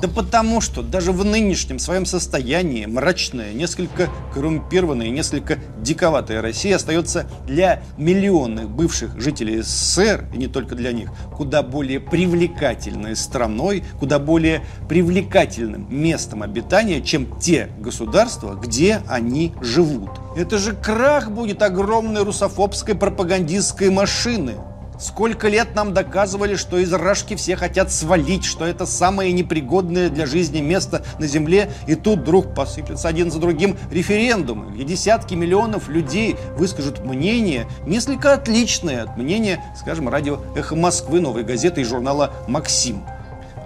Да 0.00 0.08
потому 0.08 0.60
что 0.60 0.82
даже 0.82 1.12
в 1.12 1.24
нынешнем 1.24 1.78
своем 1.78 2.06
состоянии 2.06 2.86
мрачная, 2.86 3.52
несколько 3.52 4.08
коррумпированная 4.32 5.10
несколько 5.10 5.58
диковатая 5.80 6.40
Россия 6.40 6.76
остается 6.76 7.26
для 7.46 7.82
миллионных 7.98 8.70
бывших 8.70 9.20
жителей 9.20 9.62
СССР, 9.62 10.24
и 10.32 10.38
не 10.38 10.46
только 10.46 10.74
для 10.74 10.92
них, 10.92 11.10
куда 11.36 11.62
более 11.62 12.00
привлекательной 12.00 13.16
страной, 13.16 13.84
куда 14.00 14.18
более 14.18 14.64
привлекательным 14.88 15.86
местом 15.90 16.42
обитания, 16.42 17.02
чем 17.02 17.38
те 17.38 17.68
государства, 17.78 18.54
где 18.54 19.02
они 19.08 19.52
живут. 19.60 20.10
Это 20.36 20.58
же 20.58 20.72
крах 20.74 21.30
будет 21.30 21.62
огромной 21.62 22.24
русофобской 22.24 22.94
пропагандистской 22.94 23.90
машины, 23.90 24.54
Сколько 25.02 25.48
лет 25.48 25.74
нам 25.74 25.94
доказывали, 25.94 26.54
что 26.54 26.78
из 26.78 26.92
Рашки 26.92 27.34
все 27.34 27.56
хотят 27.56 27.90
свалить, 27.90 28.44
что 28.44 28.64
это 28.64 28.86
самое 28.86 29.32
непригодное 29.32 30.08
для 30.08 30.26
жизни 30.26 30.60
место 30.60 31.04
на 31.18 31.26
Земле, 31.26 31.72
и 31.88 31.96
тут 31.96 32.20
вдруг 32.20 32.54
посыплется 32.54 33.08
один 33.08 33.32
за 33.32 33.40
другим 33.40 33.76
референдумы, 33.90 34.72
где 34.72 34.84
десятки 34.84 35.34
миллионов 35.34 35.88
людей 35.88 36.36
выскажут 36.56 37.04
мнение, 37.04 37.66
несколько 37.84 38.32
отличное 38.32 39.02
от 39.02 39.16
мнения, 39.16 39.60
скажем, 39.76 40.08
радио 40.08 40.38
«Эхо 40.54 40.76
Москвы», 40.76 41.18
новой 41.18 41.42
газеты 41.42 41.80
и 41.80 41.84
журнала 41.84 42.32
«Максим». 42.46 43.02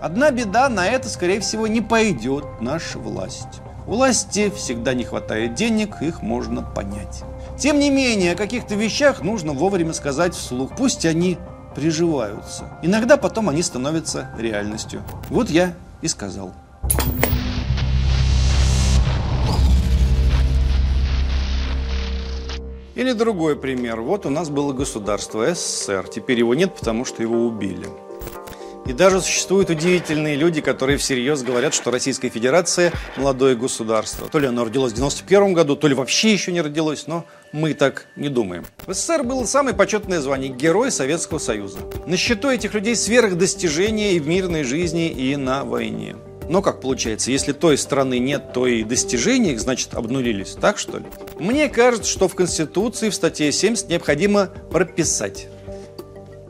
Одна 0.01 0.31
беда, 0.31 0.71
на 0.71 0.87
это, 0.87 1.11
скорее 1.11 1.41
всего, 1.41 1.67
не 1.67 1.83
пойдет 1.83 2.47
наша 2.63 2.99
власть. 2.99 3.61
Власти 3.85 4.51
всегда 4.57 4.95
не 4.95 5.05
хватает 5.05 5.55
денег, 5.55 6.01
их 6.01 6.23
можно 6.23 6.63
понять. 6.63 7.25
Тем 7.59 7.79
не 7.79 7.89
менее, 7.89 8.33
о 8.33 8.37
каких-то 8.37 8.75
вещах 8.75 9.23
нужно 9.23 9.55
вовремя 9.55 9.95
сказать 9.95 10.35
вслух. 10.35 10.73
Пусть 10.77 11.07
они 11.07 11.39
приживаются. 11.75 12.79
Иногда 12.83 13.17
потом 13.17 13.49
они 13.49 13.63
становятся 13.63 14.31
реальностью. 14.39 15.03
Вот 15.31 15.49
я 15.49 15.75
и 16.03 16.09
сказал. 16.09 16.53
Или 22.95 23.13
другой 23.13 23.57
пример. 23.57 24.03
Вот 24.03 24.27
у 24.27 24.31
нас 24.31 24.51
было 24.51 24.75
государство 24.75 25.55
СССР. 25.55 26.09
Теперь 26.09 26.39
его 26.39 26.55
нет, 26.55 26.75
потому 26.75 27.07
что 27.07 27.23
его 27.23 27.47
убили. 27.47 27.87
И 28.87 28.93
даже 28.93 29.21
существуют 29.21 29.69
удивительные 29.69 30.37
люди, 30.37 30.61
которые 30.61 30.97
всерьез 30.97 31.43
говорят, 31.43 31.75
что 31.75 31.91
Российская 31.91 32.29
Федерация– 32.29 32.93
молодое 33.17 33.57
государство. 33.57 34.29
То 34.29 34.39
ли 34.39 34.47
оно 34.47 34.65
родилось 34.65 34.93
в 34.93 34.97
91 34.97 35.55
году, 35.55 35.75
то 35.75 35.89
ли 35.89 35.95
вообще 35.95 36.33
еще 36.33 36.53
не 36.53 36.61
родилось, 36.61 37.09
но 37.09 37.25
мы 37.57 37.73
так 37.73 38.07
не 38.17 38.29
думаем. 38.29 38.67
В 38.87 38.93
СССР 38.93 39.23
было 39.23 39.45
самое 39.47 39.75
почетное 39.75 40.21
звание– 40.21 40.51
Герой 40.57 40.91
Советского 40.93 41.39
Союза. 41.39 41.79
На 42.07 42.17
счету 42.17 42.51
этих 42.51 42.75
людей 42.75 42.95
сверхдостижения 42.95 44.13
и 44.13 44.21
в 44.21 44.29
мирной 44.29 44.63
жизни, 44.63 45.09
и 45.09 45.35
на 45.37 45.65
войне. 45.65 46.17
Но 46.51 46.61
как 46.61 46.81
получается, 46.83 47.31
если 47.33 47.53
той 47.53 47.79
страны 47.79 48.19
нет, 48.19 48.53
то 48.53 48.67
и 48.67 48.85
достижения 48.85 49.53
их, 49.53 49.61
значит, 49.61 49.95
обнулились. 49.95 50.53
Так 50.61 50.79
что 50.79 50.99
ли? 50.99 51.07
Мне 51.41 51.69
кажется, 51.69 52.11
что 52.11 52.29
в 52.29 52.35
Конституции 52.35 53.09
в 53.09 53.15
статье 53.15 53.51
70 53.51 53.89
необходимо 53.89 54.51
прописать 54.71 55.49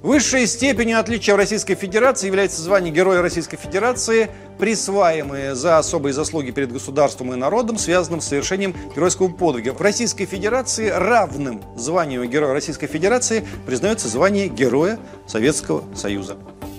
Высшей 0.06 0.46
степенью 0.46 1.00
отличия 1.00 1.34
в 1.34 1.36
Российской 1.36 1.74
Федерации 1.74 2.28
является 2.28 2.62
звание 2.62 2.92
Героя 2.92 3.22
Российской 3.22 3.56
Федерации, 3.56 4.30
присваиваемое 4.58 5.54
за 5.54 5.78
особые 5.78 6.12
заслуги 6.12 6.50
перед 6.50 6.72
государством 6.72 7.32
и 7.32 7.36
народом, 7.36 7.78
связанным 7.78 8.20
с 8.20 8.26
совершением 8.26 8.74
геройского 8.94 9.28
подвига. 9.28 9.72
В 9.72 9.80
Российской 9.80 10.26
Федерации 10.26 10.88
равным 10.88 11.62
званию 11.76 12.26
Героя 12.28 12.52
Российской 12.52 12.86
Федерации 12.86 13.46
признается 13.66 14.08
звание 14.08 14.48
Героя 14.48 14.98
Советского 15.26 15.84
Союза. 15.94 16.36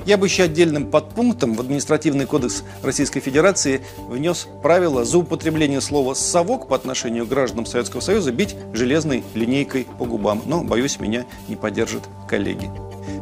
Я 0.07 0.17
бы 0.17 0.27
еще 0.27 0.43
отдельным 0.43 0.89
подпунктом 0.89 1.53
в 1.53 1.59
административный 1.59 2.25
кодекс 2.25 2.63
Российской 2.81 3.19
Федерации 3.19 3.81
внес 4.07 4.47
правило 4.63 5.03
за 5.03 5.17
употребление 5.17 5.81
слова 5.81 6.13
«совок» 6.13 6.69
по 6.69 6.77
отношению 6.77 7.25
к 7.25 7.29
гражданам 7.29 7.65
Советского 7.65 7.99
Союза 7.99 8.31
бить 8.31 8.55
железной 8.71 9.25
линейкой 9.33 9.85
по 9.99 10.05
губам. 10.05 10.43
Но, 10.45 10.63
боюсь, 10.63 11.01
меня 11.01 11.25
не 11.49 11.57
поддержат 11.57 12.03
коллеги. 12.29 12.71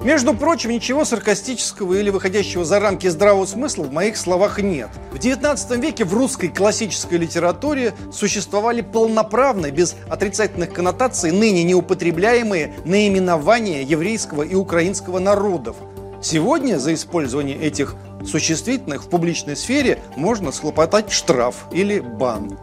Между 0.04 0.34
прочим, 0.34 0.72
ничего 0.72 1.06
саркастического 1.06 1.94
или 1.96 2.10
выходящего 2.10 2.66
за 2.66 2.80
рамки 2.80 3.08
здравого 3.08 3.46
смысла 3.46 3.84
в 3.84 3.92
моих 3.92 4.18
словах 4.18 4.60
нет. 4.60 4.90
В 5.12 5.16
XIX 5.16 5.82
веке 5.82 6.06
в 6.06 6.14
русской 6.14 6.48
классической 6.48 7.18
литературе 7.18 7.94
существовали 8.12 8.82
полноправные, 8.82 9.72
без 9.72 9.96
отрицательных 10.10 10.74
коннотаций, 10.74 11.32
ныне 11.32 11.64
неупотребляемые 11.64 12.74
наименования 12.86 13.82
еврейского 13.82 14.44
и 14.44 14.56
украинского 14.56 15.20
народов. 15.20 15.76
Сегодня 16.22 16.78
за 16.78 16.94
использование 16.94 17.58
этих 17.58 17.96
существительных 18.26 19.04
в 19.04 19.10
публичной 19.10 19.56
сфере 19.56 20.00
можно 20.16 20.52
схлопотать 20.52 21.12
штраф 21.12 21.66
или 21.72 22.00
бан. 22.00 22.58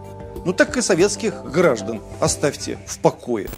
Ну 0.45 0.53
так 0.53 0.77
и 0.77 0.83
советских 0.83 1.45
граждан 1.45 2.01
оставьте 2.21 2.79
в 2.87 2.99
покое. 2.99 3.49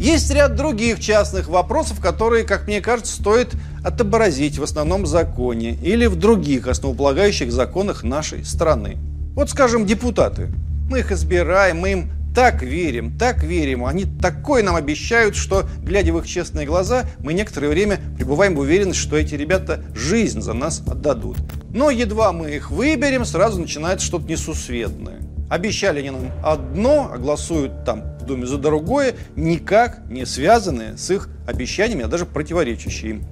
Есть 0.00 0.30
ряд 0.30 0.56
других 0.56 0.98
частных 0.98 1.48
вопросов, 1.48 2.00
которые, 2.00 2.44
как 2.44 2.66
мне 2.66 2.80
кажется, 2.80 3.14
стоит 3.14 3.52
отобразить 3.84 4.56
в 4.56 4.62
основном 4.62 5.04
законе 5.04 5.76
или 5.82 6.06
в 6.06 6.16
других 6.16 6.68
основополагающих 6.68 7.52
законах 7.52 8.02
нашей 8.02 8.46
страны. 8.46 8.96
Вот, 9.34 9.50
скажем, 9.50 9.84
депутаты. 9.84 10.48
Мы 10.88 11.00
их 11.00 11.12
избираем, 11.12 11.80
мы 11.80 11.92
им 11.92 12.12
так 12.34 12.62
верим, 12.62 13.18
так 13.18 13.42
верим, 13.42 13.84
они 13.84 14.06
такое 14.06 14.62
нам 14.62 14.74
обещают, 14.74 15.36
что, 15.36 15.68
глядя 15.82 16.14
в 16.14 16.18
их 16.18 16.26
честные 16.26 16.66
глаза, 16.66 17.04
мы 17.18 17.34
некоторое 17.34 17.68
время 17.68 18.00
пребываем 18.16 18.54
в 18.54 18.60
уверенности, 18.60 19.02
что 19.02 19.18
эти 19.18 19.34
ребята 19.34 19.84
жизнь 19.94 20.40
за 20.40 20.54
нас 20.54 20.82
отдадут. 20.86 21.36
Но 21.74 21.90
едва 21.90 22.32
мы 22.32 22.52
их 22.52 22.70
выберем, 22.70 23.26
сразу 23.26 23.60
начинается 23.60 24.06
что-то 24.06 24.24
несусветное. 24.24 25.20
Обещали 25.50 25.98
они 25.98 26.10
нам 26.10 26.30
одно, 26.44 27.10
а 27.12 27.18
голосуют 27.18 27.84
там 27.84 28.02
в 28.20 28.24
Думе 28.24 28.46
за 28.46 28.56
другое, 28.56 29.16
никак 29.34 30.08
не 30.08 30.24
связанные 30.24 30.96
с 30.96 31.10
их 31.10 31.28
обещаниями, 31.44 32.04
а 32.04 32.08
даже 32.08 32.24
противоречащие 32.24 33.10
им. 33.10 33.24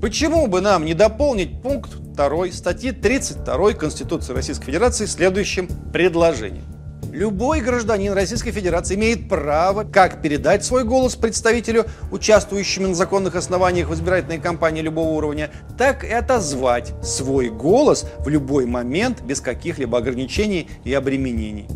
Почему 0.00 0.46
бы 0.46 0.60
нам 0.60 0.84
не 0.84 0.94
дополнить 0.94 1.60
пункт 1.62 1.96
2 1.96 2.52
статьи 2.52 2.92
32 2.92 3.72
Конституции 3.72 4.32
Российской 4.32 4.66
Федерации 4.66 5.06
следующим 5.06 5.66
предложением? 5.92 6.75
Любой 7.16 7.62
гражданин 7.62 8.12
Российской 8.12 8.50
Федерации 8.50 8.94
имеет 8.94 9.26
право 9.26 9.84
как 9.84 10.20
передать 10.20 10.66
свой 10.66 10.84
голос 10.84 11.16
представителю, 11.16 11.86
участвующему 12.12 12.88
на 12.88 12.94
законных 12.94 13.36
основаниях 13.36 13.88
в 13.88 13.94
избирательной 13.94 14.38
кампании 14.38 14.82
любого 14.82 15.12
уровня, 15.12 15.50
так 15.78 16.04
и 16.04 16.12
отозвать 16.12 16.92
свой 17.02 17.48
голос 17.48 18.04
в 18.18 18.28
любой 18.28 18.66
момент 18.66 19.22
без 19.22 19.40
каких-либо 19.40 19.96
ограничений 19.96 20.68
и 20.84 20.92
обременений. 20.92 21.66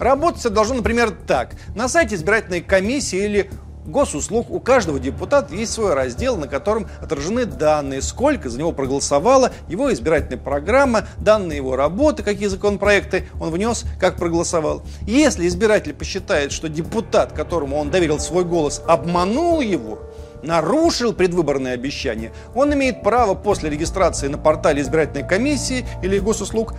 Работать 0.00 0.52
должно, 0.52 0.74
например, 0.74 1.12
так. 1.28 1.52
На 1.76 1.88
сайте 1.88 2.16
избирательной 2.16 2.60
комиссии 2.60 3.24
или 3.24 3.50
госуслуг 3.88 4.50
у 4.50 4.60
каждого 4.60 4.98
депутата 4.98 5.54
есть 5.54 5.72
свой 5.72 5.94
раздел, 5.94 6.36
на 6.36 6.46
котором 6.46 6.86
отражены 7.02 7.46
данные, 7.46 8.02
сколько 8.02 8.48
за 8.48 8.58
него 8.58 8.72
проголосовало, 8.72 9.50
его 9.68 9.92
избирательная 9.92 10.38
программа, 10.38 11.06
данные 11.18 11.56
его 11.56 11.76
работы, 11.76 12.22
какие 12.22 12.48
законопроекты 12.48 13.26
он 13.40 13.50
внес, 13.50 13.84
как 13.98 14.16
проголосовал. 14.16 14.82
Если 15.02 15.48
избиратель 15.48 15.94
посчитает, 15.94 16.52
что 16.52 16.68
депутат, 16.68 17.32
которому 17.32 17.76
он 17.76 17.90
доверил 17.90 18.20
свой 18.20 18.44
голос, 18.44 18.82
обманул 18.86 19.60
его, 19.60 19.98
нарушил 20.42 21.12
предвыборные 21.12 21.74
обещания, 21.74 22.32
он 22.54 22.72
имеет 22.74 23.02
право 23.02 23.34
после 23.34 23.70
регистрации 23.70 24.28
на 24.28 24.38
портале 24.38 24.82
избирательной 24.82 25.26
комиссии 25.26 25.86
или 26.02 26.18
госуслуг 26.18 26.74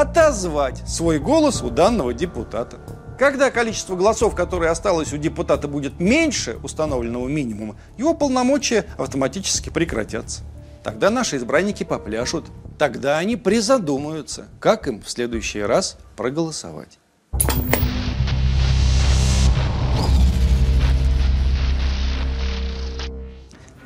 отозвать 0.00 0.82
свой 0.86 1.18
голос 1.18 1.62
у 1.62 1.70
данного 1.70 2.14
депутата. 2.14 2.78
Когда 3.18 3.50
количество 3.50 3.96
голосов, 3.96 4.36
которое 4.36 4.70
осталось 4.70 5.12
у 5.12 5.16
депутата, 5.16 5.66
будет 5.66 5.98
меньше 5.98 6.56
установленного 6.62 7.26
минимума, 7.26 7.76
его 7.96 8.14
полномочия 8.14 8.84
автоматически 8.96 9.70
прекратятся. 9.70 10.42
Тогда 10.84 11.10
наши 11.10 11.36
избранники 11.36 11.82
попляшут. 11.82 12.46
Тогда 12.78 13.18
они 13.18 13.34
призадумаются, 13.34 14.46
как 14.60 14.86
им 14.86 15.02
в 15.02 15.10
следующий 15.10 15.62
раз 15.62 15.98
проголосовать. 16.16 16.98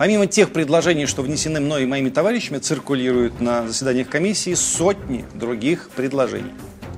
Помимо 0.03 0.27
тех 0.27 0.53
предложений, 0.53 1.07
что 1.07 1.23
внесены 1.23 1.61
мной 1.61 1.85
и 1.85 1.87
моими 1.87 2.11
товарищами, 2.11 2.59
циркулируют 2.59 3.41
на 3.41 3.69
заседаниях 3.69 4.09
комиссии 4.09 4.55
сотни 4.55 5.25
других 5.33 5.91
предложений 5.95 6.51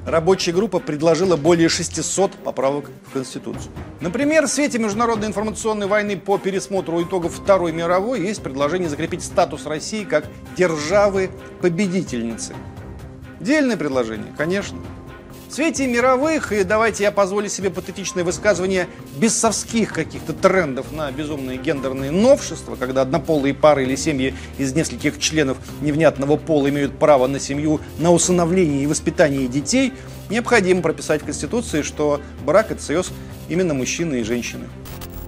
рабочая 0.07 0.53
группа 0.53 0.81
предложила 0.81 1.37
более 1.37 1.69
600 1.69 2.33
поправок 2.33 2.91
в 3.09 3.13
Конституцию. 3.13 3.73
Например, 4.01 4.47
в 4.47 4.49
свете 4.49 4.79
международной 4.79 5.29
информационной 5.29 5.87
войны 5.87 6.17
по 6.17 6.39
пересмотру 6.39 7.03
итогов 7.03 7.35
Второй 7.35 7.73
мировой 7.73 8.23
есть 8.23 8.43
предложение 8.43 8.89
закрепить 8.89 9.23
статус 9.23 9.67
России 9.67 10.05
как 10.05 10.25
державы-победительницы. 10.57 12.55
Дельное 13.39 13.77
предложение, 13.77 14.33
конечно. 14.37 14.79
В 15.55 15.57
свете 15.57 15.87
мировых, 15.87 16.51
и 16.51 16.65
давайте 16.65 17.05
я 17.05 17.13
позволю 17.13 17.49
себе 17.49 17.71
патетичное 17.71 18.25
высказывание, 18.25 18.89
бесовских 19.19 19.93
каких-то 19.93 20.33
трендов 20.33 20.91
на 20.91 21.13
безумные 21.13 21.59
гендерные 21.59 22.11
новшества, 22.11 22.75
когда 22.75 23.03
однополые 23.03 23.55
пары 23.55 23.85
или 23.85 23.95
семьи 23.95 24.35
из 24.59 24.75
нескольких 24.75 25.21
членов 25.21 25.57
невнятного 25.81 26.37
пола 26.39 26.71
имеют 26.71 26.99
право 26.99 27.29
на 27.29 27.39
семью, 27.39 27.81
на 28.01 28.11
усыновление 28.11 28.83
и 28.83 28.89
воспитание 28.89 29.47
детей, 29.47 29.93
необходимо 30.29 30.83
прописать 30.83 31.23
в 31.23 31.27
Конституции, 31.27 31.83
что 31.83 32.21
брак– 32.45 32.71
это 32.73 32.83
союз 32.83 33.13
именно 33.49 33.75
мужчины 33.75 34.17
и 34.17 34.25
женщины. 34.25 34.65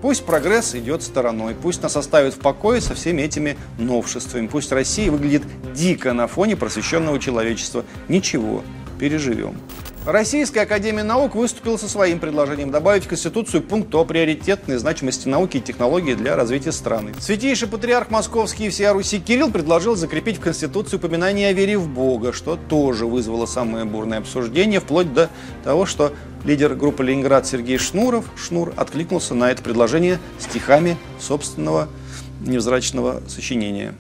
Пусть 0.02 0.26
прогресс 0.26 0.74
идет 0.74 1.04
стороной, 1.04 1.54
пусть 1.54 1.84
нас 1.84 1.96
оставят 1.96 2.34
в 2.34 2.38
покое 2.40 2.80
со 2.80 2.96
всеми 2.96 3.22
этими 3.22 3.56
новшествами, 3.78 4.48
пусть 4.48 4.72
Россия 4.72 5.08
выглядит 5.08 5.44
дико 5.72 6.12
на 6.14 6.26
фоне 6.26 6.56
просвещенного 6.56 7.20
человечества. 7.20 7.84
Ничего, 8.08 8.64
переживем. 8.98 9.60
Российская 10.06 10.60
Академия 10.60 11.02
Наук 11.02 11.34
выступила 11.34 11.76
со 11.76 11.88
своим 11.88 12.20
предложением 12.20 12.70
добавить 12.70 13.06
в 13.06 13.08
Конституцию 13.08 13.64
пункт 13.64 13.92
о 13.92 14.04
приоритетной 14.04 14.76
значимости 14.76 15.26
науки 15.26 15.56
и 15.56 15.60
технологий 15.60 16.14
для 16.14 16.36
развития 16.36 16.70
страны. 16.70 17.12
Святейший 17.18 17.66
патриарх 17.66 18.08
Московский 18.08 18.66
и 18.66 18.68
всея 18.68 18.92
Руси 18.92 19.18
Кирилл 19.18 19.50
предложил 19.50 19.96
закрепить 19.96 20.36
в 20.36 20.40
Конституции 20.40 20.98
упоминание 20.98 21.48
о 21.48 21.52
вере 21.52 21.76
в 21.76 21.88
Бога, 21.88 22.32
что 22.32 22.56
тоже 22.56 23.04
вызвало 23.04 23.46
самое 23.46 23.84
бурное 23.84 24.18
обсуждение, 24.18 24.78
вплоть 24.78 25.12
до 25.12 25.28
того, 25.64 25.86
что 25.86 26.12
лидер 26.44 26.76
группы 26.76 27.02
«Ленинград» 27.02 27.44
Сергей 27.44 27.76
Шнуров, 27.76 28.26
Шнур, 28.36 28.72
откликнулся 28.76 29.34
на 29.34 29.50
это 29.50 29.60
предложение 29.60 30.20
стихами 30.38 30.96
собственного 31.18 31.88
невзрачного 32.40 33.22
сочинения. 33.26 33.92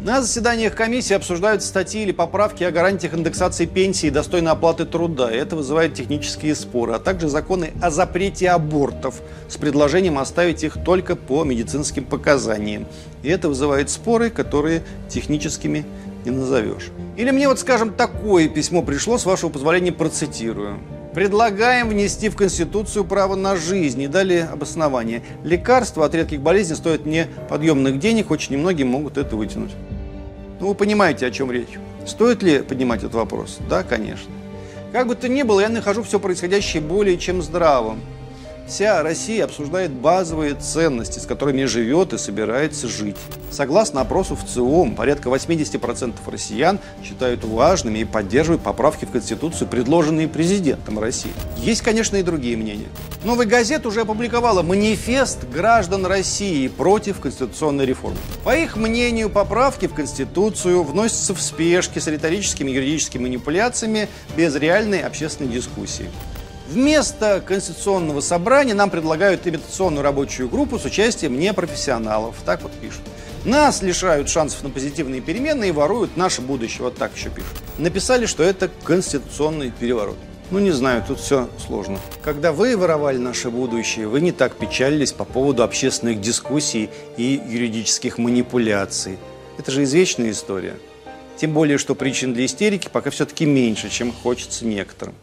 На 0.00 0.22
заседаниях 0.22 0.76
комиссии 0.76 1.14
обсуждают 1.14 1.60
статьи 1.60 2.02
или 2.02 2.12
поправки 2.12 2.62
о 2.62 2.70
гарантиях 2.70 3.14
индексации 3.14 3.66
пенсии 3.66 4.06
и 4.06 4.10
достойной 4.10 4.52
оплаты 4.52 4.84
труда. 4.84 5.28
это 5.28 5.56
вызывает 5.56 5.94
технические 5.94 6.54
споры, 6.54 6.92
а 6.92 7.00
также 7.00 7.28
законы 7.28 7.72
о 7.82 7.90
запрете 7.90 8.50
абортов 8.50 9.16
с 9.48 9.56
предложением 9.56 10.18
оставить 10.18 10.62
их 10.62 10.76
только 10.84 11.16
по 11.16 11.42
медицинским 11.42 12.04
показаниям. 12.04 12.86
И 13.24 13.28
это 13.28 13.48
вызывает 13.48 13.90
споры, 13.90 14.30
которые 14.30 14.84
техническими 15.08 15.84
не 16.24 16.30
назовешь. 16.30 16.90
Или 17.16 17.32
мне 17.32 17.48
вот, 17.48 17.58
скажем, 17.58 17.92
такое 17.92 18.48
письмо 18.48 18.82
пришло, 18.82 19.18
с 19.18 19.26
вашего 19.26 19.50
позволения 19.50 19.90
процитирую. 19.90 20.78
Предлагаем 21.14 21.88
внести 21.88 22.28
в 22.28 22.36
Конституцию 22.36 23.04
право 23.04 23.34
на 23.34 23.56
жизнь 23.56 24.02
и 24.02 24.08
далее 24.08 24.44
обоснование. 24.44 25.22
Лекарства 25.42 26.04
от 26.04 26.14
редких 26.14 26.40
болезней 26.40 26.76
стоят 26.76 27.06
неподъемных 27.06 27.98
денег, 27.98 28.30
очень 28.30 28.54
немногие 28.54 28.86
могут 28.86 29.16
это 29.16 29.34
вытянуть. 29.34 29.72
Ну, 30.60 30.68
вы 30.68 30.74
понимаете, 30.74 31.26
о 31.26 31.30
чем 31.30 31.50
речь. 31.50 31.78
Стоит 32.06 32.42
ли 32.42 32.60
поднимать 32.60 33.00
этот 33.00 33.14
вопрос? 33.14 33.58
Да, 33.68 33.82
конечно. 33.82 34.30
Как 34.92 35.06
бы 35.06 35.14
то 35.14 35.28
ни 35.28 35.42
было, 35.42 35.60
я 35.60 35.68
нахожу 35.68 36.02
все 36.02 36.18
происходящее 36.18 36.82
более 36.82 37.18
чем 37.18 37.42
здравым. 37.42 38.00
Вся 38.68 39.02
Россия 39.02 39.46
обсуждает 39.46 39.90
базовые 39.92 40.54
ценности, 40.54 41.18
с 41.18 41.24
которыми 41.24 41.64
живет 41.64 42.12
и 42.12 42.18
собирается 42.18 42.86
жить. 42.86 43.16
Согласно 43.50 44.02
опросу 44.02 44.36
в 44.36 44.44
ЦИОМ, 44.44 44.94
порядка 44.94 45.30
80% 45.30 46.14
россиян 46.26 46.78
считают 47.02 47.44
важными 47.44 48.00
и 48.00 48.04
поддерживают 48.04 48.62
поправки 48.62 49.06
в 49.06 49.10
Конституцию, 49.10 49.68
предложенные 49.68 50.28
президентом 50.28 50.98
России. 50.98 51.32
Есть, 51.56 51.80
конечно, 51.80 52.18
и 52.18 52.22
другие 52.22 52.58
мнения. 52.58 52.88
Новый 53.24 53.46
газет 53.46 53.86
уже 53.86 54.02
опубликовала 54.02 54.60
манифест 54.60 55.48
граждан 55.48 56.04
России 56.04 56.68
против 56.68 57.20
конституционной 57.20 57.86
реформы. 57.86 58.18
По 58.44 58.54
их 58.54 58.76
мнению, 58.76 59.30
поправки 59.30 59.86
в 59.86 59.94
Конституцию 59.94 60.82
вносятся 60.82 61.34
в 61.34 61.40
спешке 61.40 62.02
с 62.02 62.06
риторическими 62.06 62.70
и 62.70 62.74
юридическими 62.74 63.22
манипуляциями 63.22 64.08
без 64.36 64.54
реальной 64.56 65.00
общественной 65.00 65.50
дискуссии. 65.50 66.10
Вместо 66.68 67.40
Конституционного 67.40 68.20
собрания 68.20 68.74
нам 68.74 68.90
предлагают 68.90 69.46
имитационную 69.46 70.02
рабочую 70.02 70.50
группу 70.50 70.78
с 70.78 70.84
участием 70.84 71.38
непрофессионалов. 71.38 72.36
Так 72.44 72.60
вот 72.60 72.72
пишут. 72.72 73.00
Нас 73.46 73.80
лишают 73.80 74.28
шансов 74.28 74.62
на 74.62 74.68
позитивные 74.68 75.22
перемены 75.22 75.70
и 75.70 75.72
воруют 75.72 76.18
наше 76.18 76.42
будущее. 76.42 76.82
Вот 76.82 76.96
так 76.98 77.16
еще 77.16 77.30
пишут. 77.30 77.54
Написали, 77.78 78.26
что 78.26 78.42
это 78.42 78.68
конституционный 78.84 79.70
переворот. 79.70 80.18
Ну, 80.50 80.58
не 80.58 80.70
знаю, 80.70 81.02
тут 81.08 81.20
все 81.20 81.48
сложно. 81.66 81.98
Когда 82.22 82.52
вы 82.52 82.76
воровали 82.76 83.16
наше 83.16 83.48
будущее, 83.48 84.06
вы 84.06 84.20
не 84.20 84.32
так 84.32 84.54
печалились 84.56 85.12
по 85.12 85.24
поводу 85.24 85.62
общественных 85.62 86.20
дискуссий 86.20 86.90
и 87.16 87.40
юридических 87.48 88.18
манипуляций. 88.18 89.16
Это 89.56 89.70
же 89.70 89.84
извечная 89.84 90.32
история. 90.32 90.76
Тем 91.38 91.54
более, 91.54 91.78
что 91.78 91.94
причин 91.94 92.34
для 92.34 92.44
истерики 92.44 92.90
пока 92.92 93.08
все-таки 93.08 93.46
меньше, 93.46 93.88
чем 93.88 94.12
хочется 94.12 94.66
некоторым. 94.66 95.14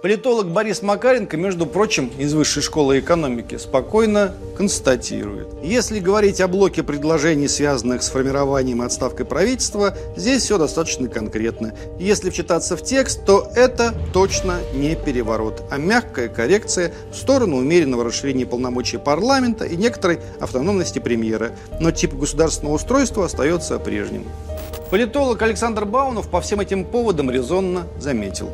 Политолог 0.00 0.46
Борис 0.46 0.82
Макаренко, 0.82 1.36
между 1.36 1.66
прочим, 1.66 2.12
из 2.18 2.32
Высшей 2.32 2.62
школы 2.62 3.00
экономики, 3.00 3.58
спокойно 3.58 4.32
констатирует. 4.56 5.48
Если 5.60 5.98
говорить 5.98 6.40
о 6.40 6.46
блоке 6.46 6.84
предложений, 6.84 7.48
связанных 7.48 8.04
с 8.04 8.08
формированием 8.08 8.80
и 8.80 8.86
отставкой 8.86 9.26
правительства, 9.26 9.96
здесь 10.14 10.44
все 10.44 10.56
достаточно 10.56 11.08
конкретно. 11.08 11.74
Если 11.98 12.30
вчитаться 12.30 12.76
в 12.76 12.82
текст, 12.84 13.24
то 13.26 13.50
это 13.56 13.92
точно 14.12 14.60
не 14.72 14.94
переворот, 14.94 15.64
а 15.68 15.78
мягкая 15.78 16.28
коррекция 16.28 16.92
в 17.10 17.16
сторону 17.16 17.56
умеренного 17.56 18.04
расширения 18.04 18.46
полномочий 18.46 18.98
парламента 18.98 19.64
и 19.64 19.74
некоторой 19.74 20.20
автономности 20.38 21.00
премьера. 21.00 21.50
Но 21.80 21.90
тип 21.90 22.14
государственного 22.14 22.76
устройства 22.76 23.24
остается 23.24 23.80
прежним. 23.80 24.26
Политолог 24.92 25.42
Александр 25.42 25.86
Баунов 25.86 26.28
по 26.28 26.40
всем 26.40 26.60
этим 26.60 26.84
поводам 26.84 27.32
резонно 27.32 27.88
заметил. 27.98 28.48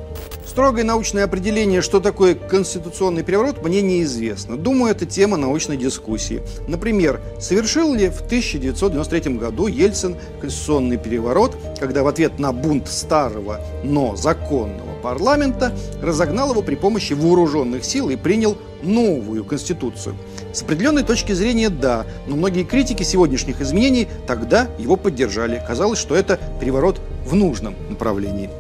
Строгое 0.54 0.84
научное 0.84 1.24
определение, 1.24 1.82
что 1.82 1.98
такое 1.98 2.36
конституционный 2.36 3.24
переворот, 3.24 3.60
мне 3.64 3.82
неизвестно. 3.82 4.56
Думаю, 4.56 4.92
это 4.92 5.04
тема 5.04 5.36
научной 5.36 5.76
дискуссии. 5.76 6.42
Например, 6.68 7.20
совершил 7.40 7.92
ли 7.92 8.08
в 8.08 8.20
1993 8.20 9.34
году 9.34 9.66
Ельцин 9.66 10.14
конституционный 10.40 10.96
переворот, 10.96 11.56
когда 11.80 12.04
в 12.04 12.06
ответ 12.06 12.38
на 12.38 12.52
бунт 12.52 12.86
старого, 12.86 13.60
но 13.82 14.14
законного 14.14 14.94
парламента 15.02 15.76
разогнал 16.00 16.52
его 16.52 16.62
при 16.62 16.76
помощи 16.76 17.14
вооруженных 17.14 17.84
сил 17.84 18.08
и 18.10 18.14
принял 18.14 18.56
новую 18.80 19.44
конституцию. 19.44 20.14
С 20.52 20.62
определенной 20.62 21.02
точки 21.02 21.32
зрения– 21.32 21.68
да, 21.70 22.06
но 22.28 22.36
многие 22.36 22.62
критики 22.62 23.02
сегодняшних 23.02 23.60
изменений 23.60 24.06
тогда 24.28 24.68
его 24.78 24.94
поддержали. 24.94 25.60
Казалось, 25.66 25.98
что 25.98 26.14
это 26.14 26.38
переворот 26.60 27.00
в 27.26 27.34
нужном 27.34 27.74
направлении. 27.90 28.50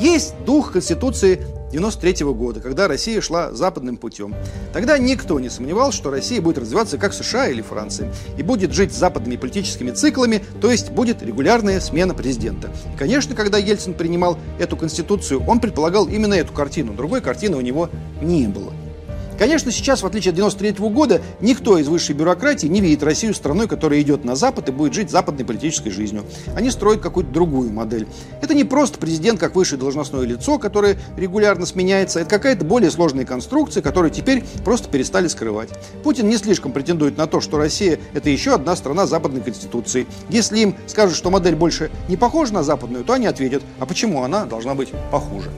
Есть 0.00 0.32
дух 0.46 0.72
Конституции 0.72 1.44
93 1.72 2.24
года, 2.32 2.60
когда 2.60 2.88
Россия 2.88 3.20
шла 3.20 3.52
западным 3.52 3.98
путем. 3.98 4.34
Тогда 4.72 4.96
никто 4.96 5.38
не 5.38 5.50
сомневался, 5.50 5.98
что 5.98 6.10
Россия 6.10 6.40
будет 6.40 6.56
развиваться 6.56 6.96
как 6.96 7.12
США 7.12 7.48
или 7.48 7.60
Франция 7.60 8.10
и 8.38 8.42
будет 8.42 8.72
жить 8.72 8.94
западными 8.94 9.36
политическими 9.36 9.90
циклами, 9.90 10.42
то 10.62 10.70
есть 10.70 10.90
будет 10.90 11.22
регулярная 11.22 11.80
смена 11.80 12.14
президента. 12.14 12.70
И, 12.94 12.96
конечно, 12.96 13.34
когда 13.34 13.58
Ельцин 13.58 13.92
принимал 13.92 14.38
эту 14.58 14.78
конституцию, 14.78 15.44
он 15.46 15.60
предполагал 15.60 16.08
именно 16.08 16.32
эту 16.32 16.54
картину. 16.54 16.94
Другой 16.94 17.20
картины 17.20 17.58
у 17.58 17.60
него 17.60 17.90
не 18.22 18.48
было. 18.48 18.72
Конечно, 19.40 19.72
сейчас, 19.72 20.02
в 20.02 20.06
отличие 20.06 20.32
от 20.32 20.36
93 20.36 20.72
года, 20.90 21.22
никто 21.40 21.78
из 21.78 21.88
высшей 21.88 22.14
бюрократии 22.14 22.66
не 22.66 22.82
видит 22.82 23.02
Россию 23.02 23.32
страной, 23.32 23.68
которая 23.68 24.02
идет 24.02 24.22
на 24.22 24.36
Запад 24.36 24.68
и 24.68 24.72
будет 24.72 24.92
жить 24.92 25.10
западной 25.10 25.46
политической 25.46 25.88
жизнью. 25.88 26.26
Они 26.54 26.70
строят 26.70 27.00
какую-то 27.00 27.32
другую 27.32 27.72
модель. 27.72 28.06
Это 28.42 28.52
не 28.52 28.64
просто 28.64 28.98
президент 28.98 29.40
как 29.40 29.56
высшее 29.56 29.80
должностное 29.80 30.26
лицо, 30.26 30.58
которое 30.58 30.98
регулярно 31.16 31.64
сменяется, 31.64 32.20
это 32.20 32.28
какая-то 32.28 32.66
более 32.66 32.90
сложная 32.90 33.24
конструкция, 33.24 33.82
которую 33.82 34.10
теперь 34.10 34.44
просто 34.62 34.90
перестали 34.90 35.26
скрывать. 35.26 35.70
Путин 36.04 36.28
не 36.28 36.36
слишком 36.36 36.72
претендует 36.72 37.16
на 37.16 37.26
то, 37.26 37.40
что 37.40 37.56
Россия– 37.56 37.98
это 38.12 38.28
еще 38.28 38.52
одна 38.52 38.76
страна 38.76 39.06
западной 39.06 39.40
конституции. 39.40 40.06
Если 40.28 40.58
им 40.58 40.76
скажут, 40.86 41.16
что 41.16 41.30
модель 41.30 41.56
больше 41.56 41.90
не 42.10 42.18
похожа 42.18 42.52
на 42.52 42.62
западную, 42.62 43.04
то 43.04 43.14
они 43.14 43.26
ответят, 43.26 43.62
а 43.78 43.86
почему 43.86 44.22
она 44.22 44.44
должна 44.44 44.74
быть 44.74 44.90
похуже? 45.10 45.50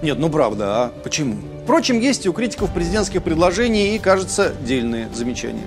Нет, 0.00 0.18
ну 0.18 0.30
правда, 0.30 0.84
а 0.86 0.92
почему? 1.04 1.36
Впрочем, 1.66 1.98
есть 1.98 2.24
и 2.24 2.28
у 2.28 2.32
критиков 2.32 2.72
президентских 2.72 3.24
предложений 3.24 3.96
и, 3.96 3.98
кажется, 3.98 4.52
дельные 4.60 5.08
замечания. 5.12 5.64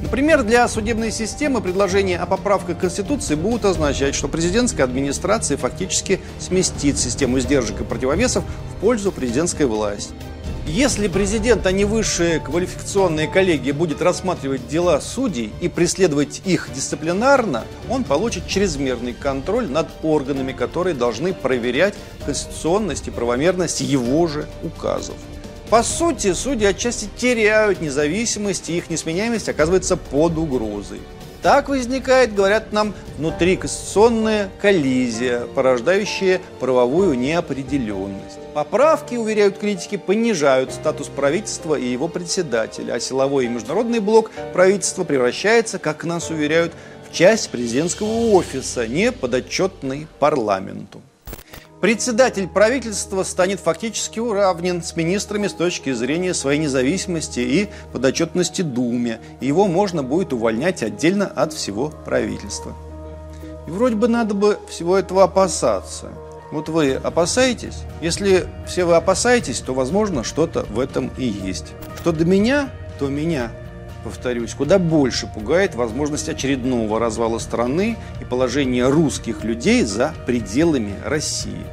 Например, 0.00 0.42
для 0.42 0.66
судебной 0.68 1.10
системы 1.10 1.60
предложения 1.60 2.16
о 2.16 2.24
поправках 2.24 2.78
Конституции 2.78 3.34
будут 3.34 3.66
означать, 3.66 4.14
что 4.14 4.26
президентская 4.26 4.86
администрация 4.86 5.58
фактически 5.58 6.22
сместит 6.38 6.96
систему 6.96 7.40
сдержек 7.40 7.82
и 7.82 7.84
противовесов 7.84 8.42
в 8.70 8.80
пользу 8.80 9.12
президентской 9.12 9.66
власти. 9.66 10.14
Если 10.66 11.08
президент, 11.08 11.66
а 11.66 11.72
не 11.72 11.84
высшая 11.84 12.40
квалификационная 12.40 13.26
коллегия 13.26 13.74
будет 13.74 14.00
рассматривать 14.00 14.66
дела 14.66 14.98
судей 15.02 15.52
и 15.60 15.68
преследовать 15.68 16.40
их 16.46 16.70
дисциплинарно, 16.74 17.64
он 17.90 18.04
получит 18.04 18.46
чрезмерный 18.48 19.12
контроль 19.12 19.68
над 19.68 19.88
органами, 20.02 20.52
которые 20.52 20.94
должны 20.94 21.34
проверять 21.34 21.92
конституционность 22.24 23.08
и 23.08 23.10
правомерность 23.10 23.82
его 23.82 24.26
же 24.26 24.46
указов. 24.62 25.16
По 25.70 25.82
сути, 25.82 26.32
судьи 26.34 26.66
отчасти 26.66 27.08
теряют 27.16 27.80
независимость, 27.80 28.68
и 28.68 28.76
их 28.76 28.90
несменяемость 28.90 29.48
оказывается 29.48 29.96
под 29.96 30.36
угрозой. 30.38 31.00
Так 31.42 31.68
возникает, 31.68 32.34
говорят 32.34 32.72
нам, 32.72 32.94
внутриконституционная 33.18 34.50
коллизия, 34.62 35.40
порождающая 35.54 36.40
правовую 36.58 37.18
неопределенность. 37.18 38.38
Поправки, 38.54 39.16
уверяют 39.16 39.58
критики, 39.58 39.96
понижают 39.96 40.72
статус 40.72 41.08
правительства 41.08 41.74
и 41.74 41.86
его 41.86 42.08
председателя, 42.08 42.94
а 42.94 43.00
силовой 43.00 43.44
и 43.44 43.48
международный 43.48 44.00
блок 44.00 44.30
правительства 44.54 45.04
превращается, 45.04 45.78
как 45.78 46.04
нас 46.04 46.30
уверяют, 46.30 46.72
в 47.06 47.12
часть 47.12 47.50
президентского 47.50 48.30
офиса, 48.30 48.86
не 48.86 49.12
подотчетный 49.12 50.06
парламенту. 50.18 51.02
Председатель 51.84 52.48
правительства 52.48 53.24
станет 53.24 53.60
фактически 53.60 54.18
уравнен 54.18 54.82
с 54.82 54.96
министрами 54.96 55.48
с 55.48 55.52
точки 55.52 55.92
зрения 55.92 56.32
своей 56.32 56.58
независимости 56.58 57.40
и 57.40 57.68
подотчетности 57.92 58.62
Думе. 58.62 59.20
Его 59.42 59.66
можно 59.66 60.02
будет 60.02 60.32
увольнять 60.32 60.82
отдельно 60.82 61.26
от 61.26 61.52
всего 61.52 61.92
правительства. 62.06 62.72
И 63.66 63.70
вроде 63.70 63.96
бы 63.96 64.08
надо 64.08 64.32
бы 64.32 64.58
всего 64.66 64.96
этого 64.96 65.24
опасаться. 65.24 66.08
Вот 66.52 66.70
вы 66.70 66.94
опасаетесь? 66.94 67.82
Если 68.00 68.46
все 68.66 68.86
вы 68.86 68.94
опасаетесь, 68.94 69.60
то, 69.60 69.74
возможно, 69.74 70.24
что-то 70.24 70.64
в 70.70 70.80
этом 70.80 71.10
и 71.18 71.26
есть. 71.26 71.74
Что 72.00 72.12
до 72.12 72.24
меня, 72.24 72.70
то 72.98 73.08
меня 73.08 73.52
повторюсь, 74.04 74.54
куда 74.54 74.78
больше 74.78 75.26
пугает 75.26 75.74
возможность 75.74 76.28
очередного 76.28 77.00
развала 77.00 77.38
страны 77.38 77.96
и 78.20 78.24
положение 78.24 78.88
русских 78.88 79.42
людей 79.42 79.82
за 79.82 80.14
пределами 80.26 80.94
России. 81.04 81.66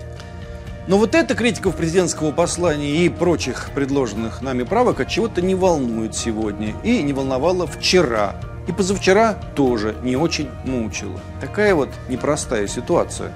Но 0.88 0.98
вот 0.98 1.14
эта 1.14 1.36
критиков 1.36 1.76
президентского 1.76 2.32
послания 2.32 3.06
и 3.06 3.10
прочих 3.10 3.70
предложенных 3.76 4.42
нами 4.42 4.64
правок 4.64 5.02
от 5.02 5.10
чего-то 5.10 5.42
не 5.42 5.54
волнует 5.54 6.16
сегодня 6.16 6.74
и 6.84 7.04
не 7.04 7.14
волновала 7.14 7.68
вчера. 7.68 8.36
И 8.68 8.72
позавчера 8.72 9.34
тоже 9.56 9.96
не 10.04 10.16
очень 10.16 10.50
мучила. 10.66 11.20
Такая 11.40 11.76
вот 11.76 11.90
непростая 12.10 12.68
ситуация. 12.68 13.34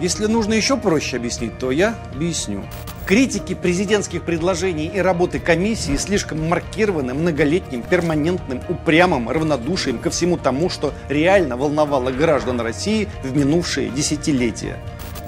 Если 0.00 0.26
нужно 0.26 0.54
еще 0.54 0.76
проще 0.76 1.16
объяснить, 1.16 1.58
то 1.58 1.70
я 1.70 1.94
объясню. 2.14 2.64
Критики 3.12 3.54
президентских 3.54 4.22
предложений 4.22 4.92
и 4.94 4.98
работы 4.98 5.38
комиссии 5.38 5.96
слишком 5.98 6.48
маркированы 6.48 7.12
многолетним, 7.12 7.82
перманентным, 7.82 8.62
упрямым 8.70 9.28
равнодушием 9.28 9.98
ко 9.98 10.08
всему 10.08 10.38
тому, 10.38 10.70
что 10.70 10.94
реально 11.10 11.58
волновало 11.58 12.10
граждан 12.10 12.62
России 12.62 13.10
в 13.22 13.36
минувшие 13.36 13.90
десятилетия. 13.90 14.78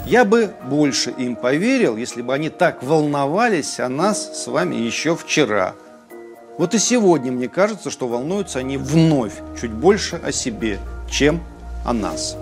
Я 0.06 0.24
бы 0.24 0.54
больше 0.66 1.10
им 1.10 1.36
поверил, 1.36 1.98
если 1.98 2.22
бы 2.22 2.32
они 2.32 2.48
так 2.48 2.82
волновались 2.82 3.78
о 3.78 3.90
нас 3.90 4.42
с 4.42 4.46
вами 4.46 4.76
еще 4.76 5.14
вчера. 5.14 5.74
Вот 6.56 6.72
и 6.72 6.78
сегодня 6.78 7.32
мне 7.32 7.50
кажется, 7.50 7.90
что 7.90 8.08
волнуются 8.08 8.60
они 8.60 8.78
вновь 8.78 9.34
чуть 9.60 9.72
больше 9.72 10.18
о 10.24 10.32
себе, 10.32 10.78
чем 11.10 11.42
о 11.84 11.92
нас. 11.92 12.34